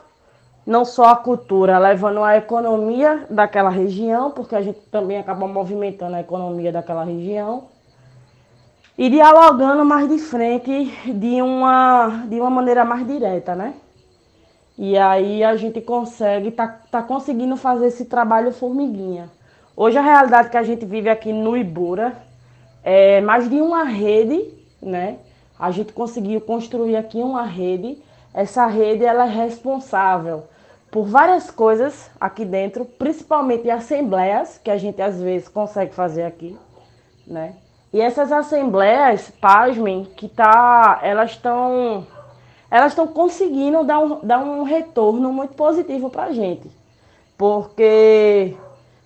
não 0.66 0.86
só 0.86 1.06
a 1.06 1.16
cultura, 1.16 1.80
levando 1.80 2.24
a 2.24 2.38
economia 2.38 3.26
daquela 3.30 3.70
região, 3.70 4.30
porque 4.30 4.56
a 4.56 4.62
gente 4.62 4.80
também 4.92 5.18
acaba 5.18 5.48
movimentando 5.48 6.16
a 6.16 6.22
economia 6.22 6.72
daquela 6.72 7.04
região, 7.04 7.64
e 8.96 9.10
dialogando 9.10 9.84
mais 9.84 10.08
de 10.08 10.20
frente 10.20 10.94
de 11.12 11.42
uma, 11.42 12.26
de 12.28 12.40
uma 12.40 12.50
maneira 12.50 12.86
mais 12.86 13.08
direta, 13.08 13.56
né? 13.56 13.74
E 14.82 14.98
aí 14.98 15.44
a 15.44 15.58
gente 15.58 15.82
consegue, 15.82 16.52
tá, 16.52 16.80
tá 16.90 17.04
conseguindo 17.04 17.58
fazer 17.58 17.88
esse 17.88 18.06
trabalho 18.06 18.54
formiguinha. 18.54 19.30
Hoje 19.76 19.98
a 19.98 20.02
realidade 20.02 20.50
que 20.50 20.56
a 20.56 20.64
gente 20.64 20.86
vive 20.86 21.10
aqui 21.10 21.34
no 21.34 21.58
Ibura 21.58 22.16
é 22.82 23.20
mais 23.20 23.50
de 23.50 23.60
uma 23.60 23.84
rede, 23.84 24.42
né? 24.82 25.18
A 25.60 25.70
gente 25.70 25.92
conseguiu 25.92 26.40
construir 26.40 26.96
aqui 26.96 27.18
uma 27.18 27.44
rede. 27.44 28.02
Essa 28.34 28.68
rede 28.68 29.04
ela 29.04 29.26
é 29.26 29.30
responsável 29.30 30.46
por 30.90 31.04
várias 31.04 31.52
coisas 31.52 32.10
aqui 32.18 32.46
dentro, 32.46 32.86
principalmente 32.86 33.70
assembleias 33.70 34.58
que 34.64 34.72
a 34.72 34.78
gente 34.78 35.02
às 35.02 35.22
vezes 35.22 35.50
consegue 35.50 35.94
fazer 35.94 36.24
aqui, 36.24 36.58
né? 37.28 37.56
E 37.92 38.00
essas 38.00 38.32
assembleias, 38.32 39.30
pasmem, 39.42 40.06
que 40.16 40.30
tá, 40.30 41.02
elas 41.04 41.32
estão 41.32 42.08
elas 42.72 42.92
estão 42.92 43.08
conseguindo 43.08 43.84
dar 43.84 44.00
um, 44.00 44.20
dar 44.22 44.40
um 44.40 44.64
retorno 44.64 45.32
muito 45.34 45.56
positivo 45.56 46.10
para 46.10 46.26
a 46.26 46.32
gente. 46.32 46.70
Porque 47.38 48.56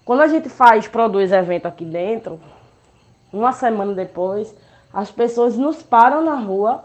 quando 0.04 0.22
a 0.22 0.28
gente 0.28 0.50
faz, 0.50 0.88
produz 0.88 1.32
evento 1.32 1.66
aqui 1.66 1.86
dentro, 1.86 2.40
uma 3.32 3.52
semana 3.52 3.94
depois, 3.94 4.54
as 4.92 5.10
pessoas 5.10 5.58
nos 5.58 5.82
param 5.82 6.24
na 6.24 6.36
rua 6.36 6.84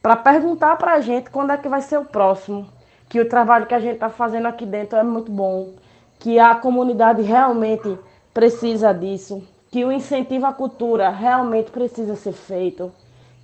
para 0.00 0.16
perguntar 0.16 0.76
para 0.76 0.94
a 0.94 1.00
gente 1.00 1.30
quando 1.30 1.52
é 1.52 1.56
que 1.56 1.68
vai 1.68 1.82
ser 1.82 1.98
o 1.98 2.04
próximo. 2.04 2.66
Que 3.08 3.20
o 3.20 3.28
trabalho 3.28 3.66
que 3.66 3.74
a 3.74 3.80
gente 3.80 3.94
está 3.94 4.08
fazendo 4.08 4.46
aqui 4.46 4.64
dentro 4.64 4.98
é 4.98 5.02
muito 5.02 5.32
bom. 5.32 5.74
Que 6.18 6.38
a 6.38 6.54
comunidade 6.54 7.22
realmente 7.22 7.98
precisa 8.32 8.92
disso. 8.92 9.42
Que 9.70 9.84
o 9.84 9.92
incentivo 9.92 10.46
à 10.46 10.52
cultura 10.52 11.10
realmente 11.10 11.70
precisa 11.70 12.14
ser 12.14 12.32
feito. 12.32 12.92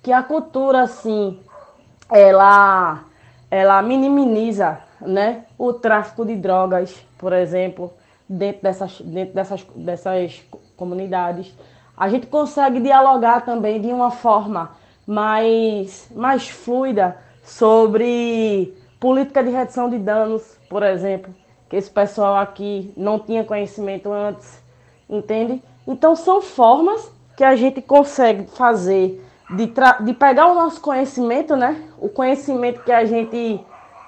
Que 0.01 0.11
a 0.11 0.23
cultura, 0.23 0.87
sim, 0.87 1.39
ela, 2.09 3.03
ela 3.49 3.81
minimiza 3.81 4.79
né, 5.01 5.45
o 5.57 5.73
tráfico 5.73 6.25
de 6.25 6.35
drogas, 6.35 6.95
por 7.17 7.33
exemplo 7.33 7.93
dentro 8.27 8.61
dessas, 8.61 8.99
dentro 9.01 9.33
dessas, 9.33 9.63
dessas 9.75 10.43
comunidades. 10.75 11.53
A 11.95 12.09
gente 12.09 12.27
consegue 12.27 12.79
dialogar 12.79 13.41
também 13.41 13.81
de 13.81 13.87
uma 13.87 14.11
forma 14.11 14.71
mais, 15.05 16.09
mais 16.13 16.47
fluida 16.47 17.17
sobre 17.43 18.75
política 18.99 19.43
de 19.43 19.49
redução 19.49 19.89
de 19.89 19.97
danos, 19.97 20.57
por 20.69 20.83
exemplo, 20.83 21.33
que 21.69 21.75
esse 21.75 21.89
pessoal 21.89 22.35
aqui 22.35 22.91
não 22.95 23.19
tinha 23.19 23.43
conhecimento 23.43 24.11
antes, 24.11 24.61
entende? 25.09 25.61
Então 25.87 26.15
são 26.15 26.41
formas 26.41 27.09
que 27.35 27.43
a 27.43 27.55
gente 27.55 27.81
consegue 27.81 28.47
fazer 28.47 29.23
de, 29.49 29.71
de 30.01 30.13
pegar 30.13 30.47
o 30.47 30.53
nosso 30.53 30.81
conhecimento, 30.81 31.55
né? 31.55 31.83
O 31.99 32.09
conhecimento 32.09 32.83
que 32.83 32.91
a 32.91 33.05
gente 33.05 33.59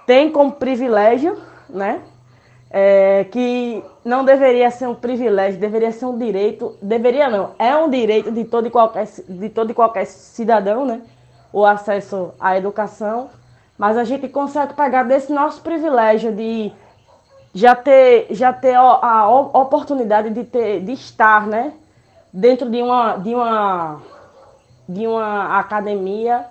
tem 0.06 0.32
como 0.32 0.52
privilégio, 0.54 1.38
né? 1.70 2.02
é, 2.70 3.24
que 3.26 3.84
não 4.06 4.24
deveria 4.24 4.70
ser 4.70 4.88
um 4.88 4.94
privilégio, 4.94 5.60
deveria 5.60 5.92
ser 5.92 6.06
um 6.06 6.18
direito, 6.18 6.78
deveria 6.82 7.30
não, 7.30 7.52
é 7.58 7.76
um 7.76 7.90
direito 7.90 8.32
de 8.32 8.46
todo 8.46 8.68
e 8.68 8.70
qualquer, 8.70 9.08
de 9.28 9.50
todo 9.50 9.72
e 9.72 9.74
qualquer 9.74 10.06
cidadão, 10.06 10.86
né? 10.86 11.02
O 11.52 11.66
acesso 11.66 12.32
à 12.40 12.56
educação, 12.58 13.30
mas 13.78 13.98
a 13.98 14.04
gente 14.04 14.28
consegue 14.28 14.74
pegar 14.74 15.04
desse 15.04 15.34
nosso 15.34 15.62
privilégio 15.62 16.32
de 16.32 16.72
já 17.56 17.76
ter, 17.76 18.28
já 18.30 18.54
ter 18.54 18.76
a 18.76 19.28
oportunidade 19.28 20.30
de, 20.30 20.44
ter, 20.44 20.82
de 20.82 20.92
estar, 20.92 21.48
né? 21.48 21.74
Dentro 22.32 22.70
de 22.70 22.84
uma, 22.84 23.18
de 23.18 23.34
uma, 23.34 24.00
de 24.90 25.06
uma 25.06 25.60
academia 25.60 26.48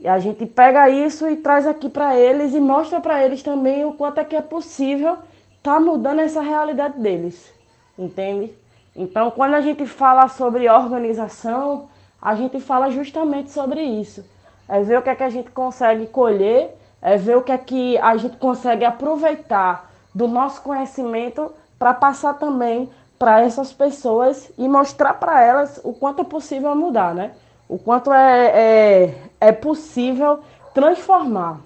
e 0.00 0.08
a 0.08 0.18
gente 0.18 0.44
pega 0.44 0.90
isso 0.90 1.28
e 1.28 1.36
traz 1.36 1.64
aqui 1.64 1.88
para 1.88 2.16
eles 2.18 2.52
e 2.52 2.60
mostra 2.60 3.00
para 3.00 3.24
eles 3.24 3.40
também 3.40 3.84
o 3.84 3.92
quanto 3.92 4.18
é 4.18 4.24
que 4.24 4.34
é 4.34 4.42
possível 4.42 5.16
tá 5.62 5.78
mudando 5.78 6.20
essa 6.20 6.40
realidade 6.40 6.98
deles, 6.98 7.52
entende? 7.96 8.52
Então, 8.94 9.30
quando 9.30 9.54
a 9.54 9.60
gente 9.60 9.86
fala 9.86 10.28
sobre 10.28 10.68
organização, 10.68 11.88
a 12.20 12.34
gente 12.34 12.60
fala 12.60 12.90
justamente 12.90 13.50
sobre 13.50 13.80
isso. 13.82 14.24
É 14.68 14.80
ver 14.80 14.98
o 14.98 15.02
que 15.02 15.10
é 15.10 15.14
que 15.14 15.22
a 15.22 15.30
gente 15.30 15.50
consegue 15.50 16.06
colher, 16.06 16.76
é 17.00 17.16
ver 17.16 17.36
o 17.36 17.42
que 17.42 17.52
é 17.52 17.58
que 17.58 17.96
a 17.98 18.16
gente 18.16 18.36
consegue 18.38 18.84
aproveitar 18.84 19.90
do 20.14 20.26
nosso 20.26 20.62
conhecimento 20.62 21.52
para 21.78 21.94
passar 21.94 22.34
também 22.34 22.88
para 23.18 23.40
essas 23.40 23.72
pessoas 23.72 24.50
e 24.58 24.68
mostrar 24.68 25.14
para 25.14 25.42
elas 25.42 25.80
o 25.82 25.92
quanto 25.92 26.22
é 26.22 26.24
possível 26.24 26.74
mudar, 26.74 27.14
né? 27.14 27.32
o 27.68 27.78
quanto 27.78 28.12
é, 28.12 28.46
é, 28.46 29.14
é 29.40 29.52
possível 29.52 30.40
transformar. 30.72 31.60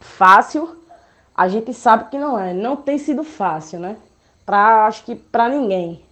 Fácil, 0.00 0.76
a 1.34 1.48
gente 1.48 1.72
sabe 1.74 2.08
que 2.10 2.18
não 2.18 2.38
é. 2.38 2.52
Não 2.52 2.76
tem 2.76 2.98
sido 2.98 3.24
fácil, 3.24 3.80
né? 3.80 3.96
Pra, 4.46 4.86
acho 4.86 5.04
que 5.04 5.14
para 5.14 5.48
ninguém 5.48 6.04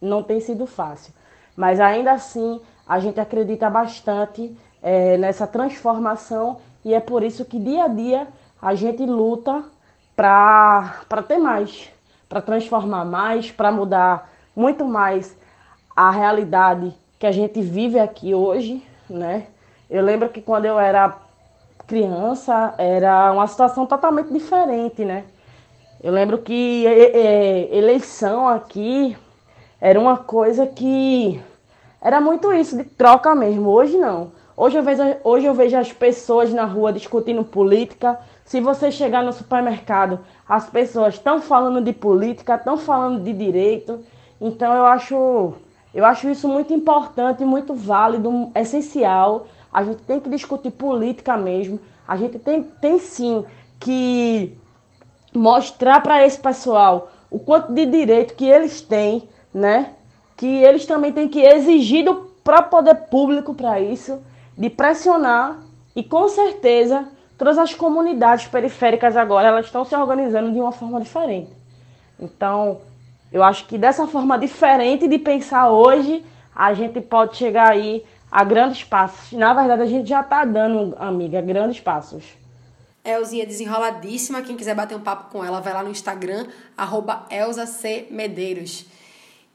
não 0.00 0.22
tem 0.22 0.40
sido 0.40 0.66
fácil. 0.66 1.12
Mas 1.54 1.80
ainda 1.80 2.12
assim, 2.12 2.60
a 2.86 2.98
gente 2.98 3.20
acredita 3.20 3.68
bastante 3.68 4.56
é, 4.82 5.16
nessa 5.18 5.46
transformação 5.46 6.58
e 6.84 6.94
é 6.94 7.00
por 7.00 7.22
isso 7.22 7.44
que 7.44 7.58
dia 7.58 7.84
a 7.84 7.88
dia 7.88 8.28
a 8.60 8.74
gente 8.74 9.04
luta 9.04 9.64
para 10.14 11.22
ter 11.28 11.38
mais, 11.38 11.90
para 12.28 12.40
transformar 12.40 13.04
mais, 13.04 13.50
para 13.50 13.70
mudar 13.70 14.30
muito 14.54 14.84
mais 14.84 15.36
a 15.94 16.10
realidade 16.10 16.94
que 17.18 17.26
a 17.26 17.32
gente 17.32 17.60
vive 17.60 17.98
aqui 17.98 18.34
hoje, 18.34 18.82
né? 19.08 19.46
Eu 19.88 20.02
lembro 20.02 20.28
que 20.28 20.42
quando 20.42 20.64
eu 20.64 20.78
era 20.78 21.16
criança 21.86 22.74
era 22.76 23.32
uma 23.32 23.46
situação 23.46 23.86
totalmente 23.86 24.32
diferente, 24.32 25.04
né? 25.04 25.24
Eu 26.02 26.12
lembro 26.12 26.38
que 26.38 26.86
é, 26.86 27.16
é, 27.16 27.76
eleição 27.76 28.48
aqui 28.48 29.16
era 29.80 29.98
uma 29.98 30.16
coisa 30.16 30.66
que 30.66 31.40
era 32.00 32.20
muito 32.20 32.52
isso 32.52 32.76
de 32.76 32.84
troca 32.84 33.34
mesmo. 33.34 33.70
Hoje 33.70 33.96
não. 33.96 34.32
Hoje 34.56 34.76
eu 34.76 34.82
vejo, 34.82 35.02
hoje 35.22 35.46
eu 35.46 35.54
vejo 35.54 35.76
as 35.76 35.92
pessoas 35.92 36.52
na 36.52 36.64
rua 36.64 36.92
discutindo 36.92 37.44
política. 37.44 38.18
Se 38.44 38.60
você 38.60 38.90
chegar 38.90 39.22
no 39.22 39.32
supermercado, 39.32 40.20
as 40.48 40.68
pessoas 40.70 41.14
estão 41.14 41.40
falando 41.40 41.82
de 41.82 41.92
política, 41.92 42.54
estão 42.54 42.76
falando 42.76 43.22
de 43.22 43.32
direito. 43.32 44.00
Então 44.40 44.72
eu 44.72 44.86
acho, 44.86 45.54
eu 45.92 46.04
acho 46.04 46.28
isso 46.28 46.48
muito 46.48 46.72
importante, 46.72 47.44
muito 47.44 47.74
válido, 47.74 48.50
essencial. 48.54 49.46
A 49.72 49.82
gente 49.82 50.02
tem 50.02 50.20
que 50.20 50.28
discutir 50.28 50.70
política 50.70 51.36
mesmo. 51.36 51.80
A 52.06 52.16
gente 52.16 52.38
tem, 52.38 52.62
tem 52.62 52.98
sim 52.98 53.44
que 53.80 54.56
mostrar 55.34 56.00
para 56.00 56.24
esse 56.24 56.38
pessoal 56.38 57.10
o 57.28 57.38
quanto 57.38 57.72
de 57.72 57.84
direito 57.84 58.34
que 58.34 58.46
eles 58.46 58.80
têm, 58.80 59.28
né? 59.52 59.94
Que 60.36 60.46
eles 60.46 60.86
também 60.86 61.12
têm 61.12 61.28
que 61.28 61.40
exigir 61.40 62.04
do 62.04 62.14
próprio 62.44 62.70
poder 62.70 62.94
público 63.10 63.52
para 63.52 63.80
isso, 63.80 64.22
de 64.56 64.70
pressionar 64.70 65.60
e 65.94 66.04
com 66.04 66.28
certeza 66.28 67.08
todas 67.36 67.58
as 67.58 67.74
comunidades 67.74 68.46
periféricas 68.46 69.16
agora 69.16 69.48
elas 69.48 69.66
estão 69.66 69.84
se 69.84 69.94
organizando 69.94 70.52
de 70.52 70.60
uma 70.60 70.72
forma 70.72 71.00
diferente. 71.00 71.50
Então, 72.18 72.80
eu 73.32 73.42
acho 73.42 73.66
que 73.66 73.76
dessa 73.76 74.06
forma 74.06 74.38
diferente 74.38 75.06
de 75.06 75.18
pensar 75.18 75.70
hoje, 75.70 76.24
a 76.54 76.72
gente 76.72 77.00
pode 77.00 77.36
chegar 77.36 77.70
aí 77.72 78.04
a 78.30 78.44
grandes 78.44 78.84
passos. 78.84 79.32
Na 79.32 79.52
verdade, 79.52 79.82
a 79.82 79.86
gente 79.86 80.08
já 80.08 80.20
está 80.20 80.44
dando, 80.44 80.96
amiga, 80.98 81.40
grandes 81.40 81.80
passos. 81.80 82.24
Elzinha 83.04 83.46
desenroladíssima. 83.46 84.42
Quem 84.42 84.56
quiser 84.56 84.74
bater 84.74 84.96
um 84.96 85.00
papo 85.00 85.30
com 85.30 85.44
ela, 85.44 85.60
vai 85.60 85.72
lá 85.72 85.82
no 85.82 85.90
Instagram, 85.90 86.46
arroba. 86.76 87.26
Medeiros. 88.10 88.86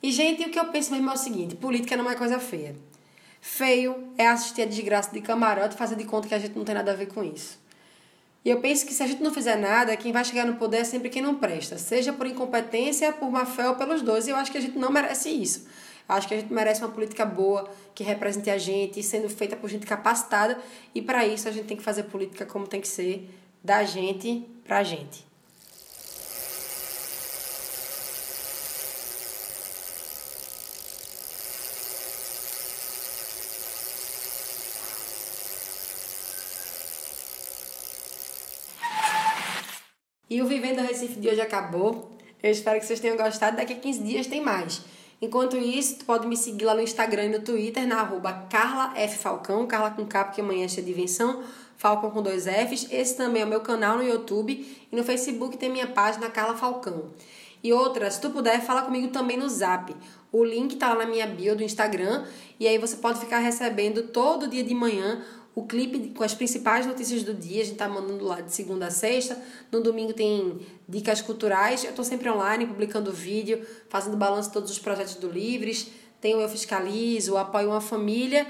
E, 0.01 0.11
gente, 0.11 0.43
o 0.43 0.49
que 0.49 0.59
eu 0.59 0.65
penso 0.65 0.91
mesmo 0.91 1.09
é 1.09 1.13
o 1.13 1.17
seguinte: 1.17 1.55
política 1.55 1.97
não 1.97 2.09
é 2.09 2.15
coisa 2.15 2.39
feia. 2.39 2.75
Feio 3.41 4.09
é 4.17 4.27
assistir 4.27 4.61
a 4.61 4.65
desgraça 4.65 5.11
de 5.11 5.21
camarote 5.21 5.75
e 5.75 5.77
fazer 5.77 5.95
de 5.95 6.05
conta 6.05 6.27
que 6.27 6.35
a 6.35 6.39
gente 6.39 6.55
não 6.55 6.63
tem 6.63 6.75
nada 6.75 6.91
a 6.91 6.95
ver 6.95 7.07
com 7.07 7.23
isso. 7.23 7.60
E 8.43 8.49
eu 8.49 8.59
penso 8.59 8.85
que 8.85 8.93
se 8.93 9.03
a 9.03 9.07
gente 9.07 9.21
não 9.21 9.33
fizer 9.33 9.55
nada, 9.55 9.95
quem 9.95 10.11
vai 10.11 10.25
chegar 10.25 10.45
no 10.45 10.55
poder 10.55 10.77
é 10.77 10.83
sempre 10.83 11.09
quem 11.09 11.21
não 11.21 11.35
presta, 11.35 11.77
seja 11.77 12.11
por 12.11 12.25
incompetência, 12.25 13.13
por 13.13 13.29
má 13.29 13.45
fé 13.45 13.69
ou 13.69 13.75
pelos 13.75 14.01
dois. 14.01 14.27
E 14.27 14.31
eu 14.31 14.35
acho 14.35 14.51
que 14.51 14.57
a 14.57 14.61
gente 14.61 14.77
não 14.77 14.91
merece 14.91 15.29
isso. 15.29 15.67
Acho 16.09 16.27
que 16.27 16.33
a 16.33 16.39
gente 16.39 16.51
merece 16.51 16.81
uma 16.81 16.89
política 16.89 17.23
boa, 17.25 17.69
que 17.93 18.03
represente 18.03 18.49
a 18.49 18.57
gente, 18.57 19.01
sendo 19.03 19.29
feita 19.29 19.55
por 19.55 19.69
gente 19.69 19.85
capacitada. 19.85 20.59
E 20.93 21.01
para 21.01 21.25
isso 21.25 21.47
a 21.47 21.51
gente 21.51 21.67
tem 21.67 21.77
que 21.77 21.83
fazer 21.83 22.03
política 22.03 22.45
como 22.45 22.67
tem 22.67 22.81
que 22.81 22.87
ser, 22.87 23.29
da 23.63 23.83
gente 23.83 24.45
pra 24.65 24.83
gente. 24.83 25.30
E 40.31 40.41
o 40.41 40.45
Vivendo 40.45 40.79
Recife 40.79 41.19
de 41.19 41.27
hoje 41.27 41.41
acabou. 41.41 42.09
Eu 42.41 42.49
espero 42.49 42.79
que 42.79 42.85
vocês 42.85 43.01
tenham 43.01 43.17
gostado. 43.17 43.57
Daqui 43.57 43.73
a 43.73 43.75
15 43.75 44.01
dias 44.01 44.27
tem 44.27 44.39
mais. 44.39 44.81
Enquanto 45.21 45.57
isso, 45.57 45.97
tu 45.97 46.05
pode 46.05 46.25
me 46.25 46.37
seguir 46.37 46.63
lá 46.63 46.73
no 46.73 46.79
Instagram 46.79 47.25
e 47.25 47.29
no 47.31 47.41
Twitter, 47.41 47.85
na 47.85 47.99
arroba 47.99 48.47
Carla 48.49 48.97
F. 48.97 49.17
Falcão, 49.17 49.67
Carla 49.67 49.91
com 49.91 50.05
K, 50.05 50.23
porque 50.23 50.39
amanhã 50.39 50.63
é 50.63 50.67
de 50.67 50.89
invenção. 50.89 51.43
Falcão 51.75 52.11
com 52.11 52.21
dois 52.21 52.45
Fs. 52.45 52.87
Esse 52.89 53.17
também 53.17 53.41
é 53.41 53.45
o 53.45 53.47
meu 53.49 53.59
canal 53.59 53.97
no 53.97 54.03
YouTube 54.03 54.53
e 54.89 54.95
no 54.95 55.03
Facebook 55.03 55.57
tem 55.57 55.69
minha 55.69 55.87
página 55.87 56.29
Carla 56.29 56.55
Falcão. 56.55 57.09
E 57.61 57.73
outra, 57.73 58.09
se 58.09 58.21
tu 58.21 58.29
puder, 58.29 58.61
fala 58.61 58.83
comigo 58.83 59.09
também 59.09 59.35
no 59.35 59.49
Zap. 59.49 59.93
O 60.31 60.45
link 60.45 60.77
tá 60.77 60.93
lá 60.93 61.03
na 61.03 61.07
minha 61.07 61.27
bio 61.27 61.57
do 61.57 61.61
Instagram 61.61 62.23
e 62.57 62.69
aí 62.69 62.77
você 62.77 62.95
pode 62.95 63.19
ficar 63.19 63.39
recebendo 63.39 64.03
todo 64.03 64.47
dia 64.47 64.63
de 64.63 64.73
manhã 64.73 65.21
o 65.53 65.65
clipe 65.65 66.09
com 66.09 66.23
as 66.23 66.33
principais 66.33 66.85
notícias 66.85 67.23
do 67.23 67.33
dia. 67.33 67.61
A 67.61 67.65
gente 67.65 67.77
tá 67.77 67.87
mandando 67.87 68.23
lá 68.23 68.41
de 68.41 68.53
segunda 68.53 68.87
a 68.87 68.91
sexta. 68.91 69.37
No 69.71 69.81
domingo 69.81 70.13
tem 70.13 70.59
dicas 70.87 71.21
culturais. 71.21 71.83
Eu 71.83 71.93
tô 71.93 72.03
sempre 72.03 72.29
online, 72.29 72.65
publicando 72.65 73.11
vídeo, 73.11 73.65
fazendo 73.89 74.15
balanço 74.15 74.49
de 74.49 74.53
todos 74.53 74.71
os 74.71 74.79
projetos 74.79 75.15
do 75.15 75.29
Livres. 75.29 75.91
Tem 76.21 76.35
o 76.35 76.39
Eu 76.39 76.49
Fiscalizo, 76.49 77.33
o 77.33 77.37
Apoio 77.37 77.69
uma 77.69 77.81
Família. 77.81 78.47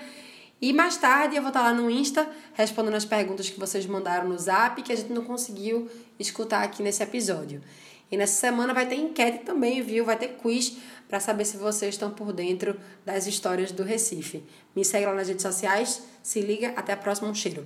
E 0.62 0.72
mais 0.72 0.96
tarde 0.96 1.36
eu 1.36 1.42
vou 1.42 1.50
estar 1.50 1.62
lá 1.62 1.74
no 1.74 1.90
Insta 1.90 2.30
respondendo 2.54 2.94
as 2.94 3.06
perguntas 3.06 3.50
que 3.50 3.60
vocês 3.60 3.84
mandaram 3.88 4.30
no 4.30 4.38
Zap 4.38 4.80
que 4.84 4.92
a 4.92 4.96
gente 4.96 5.12
não 5.12 5.24
conseguiu 5.24 5.90
escutar 6.20 6.62
aqui 6.62 6.84
nesse 6.84 7.02
episódio. 7.02 7.64
E 8.12 8.18
nessa 8.18 8.40
semana 8.40 8.74
vai 8.74 8.86
ter 8.86 8.96
enquete 8.96 9.46
também, 9.46 9.82
viu? 9.82 10.04
Vai 10.04 10.18
ter 10.18 10.30
quiz 10.30 10.78
para 11.08 11.20
saber 11.20 11.46
se 11.46 11.58
vocês 11.58 11.96
estão 11.96 12.12
por 12.12 12.34
dentro 12.34 12.78
das 13.06 13.26
histórias 13.26 13.72
do 13.72 13.84
Recife. 13.84 14.44
Me 14.76 14.84
segue 14.84 15.06
lá 15.06 15.14
nas 15.14 15.30
redes 15.30 15.44
sociais, 15.44 16.04
se 16.22 16.42
liga, 16.42 16.74
até 16.76 16.94
a 16.94 16.98
próxima, 16.98 17.30
um 17.30 17.36
cheiro. 17.36 17.66